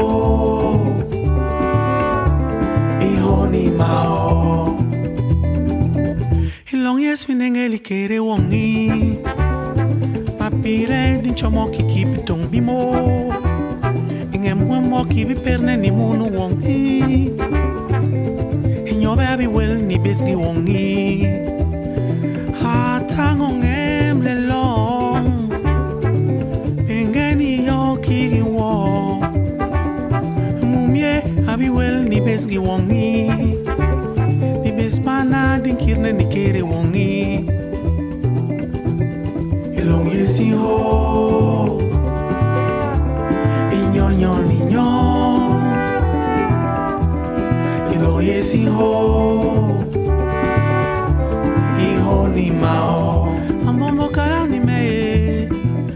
mao 0.00 1.02
ihoni 3.00 3.70
mao. 3.70 4.78
Ilong 6.72 7.00
yes 7.00 7.28
winengeli 7.28 7.78
kere 7.78 8.18
wongi. 8.18 9.18
Mapire 10.38 11.20
din 11.22 11.34
chomo 11.34 11.68
kiki 11.72 12.04
pitong 12.06 12.48
bimo 12.50 12.78
ingem 14.32 14.66
buen 14.68 14.88
mo 14.90 15.04
kibi 15.04 15.34
perne 15.34 15.76
ni 15.76 15.90
munu 15.90 16.26
wongi. 16.36 17.30
Inyo 18.90 19.16
baby 19.16 19.46
well 19.46 19.74
ni 19.76 19.98
besgi 19.98 20.34
wongi. 20.34 21.26
Hatangonge 22.60 23.69
besgi 32.50 32.58
wongi. 32.58 33.30
Ni 34.62 34.72
bes 34.72 34.98
mana 35.00 35.58
din 35.62 35.76
kirne 35.76 36.12
ni 36.12 36.24
kere 36.24 36.62
wongi. 36.62 37.46
Ilong 39.78 40.10
yesi 40.10 40.50
ho 40.50 41.80
inyonyo 43.72 44.34
ni 44.48 44.58
nyo 44.70 44.90
ilong 47.94 48.22
yesi 48.22 48.66
ho 48.66 48.90
iho 51.78 52.28
ni 52.34 52.50
mao. 52.50 53.30
Amombo 53.68 54.08
kara 54.10 54.46
ni 54.46 54.58
me 54.58 55.48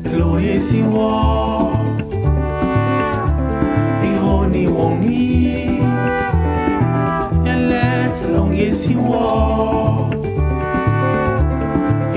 ilong 0.06 0.38
yesi 0.40 0.82
ho 0.82 1.10
iho 4.02 4.46
ni 4.46 4.66
wongi 4.68 5.33
ti 8.84 8.94
wọ 9.08 9.22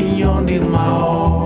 èèyàn 0.01 0.37
ni 0.47 0.55
màá 0.73 0.87
ọ. 1.13 1.37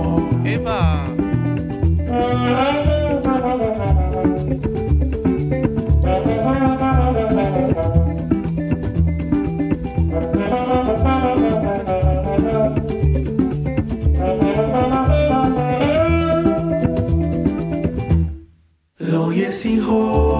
Lo. 19.12 20.31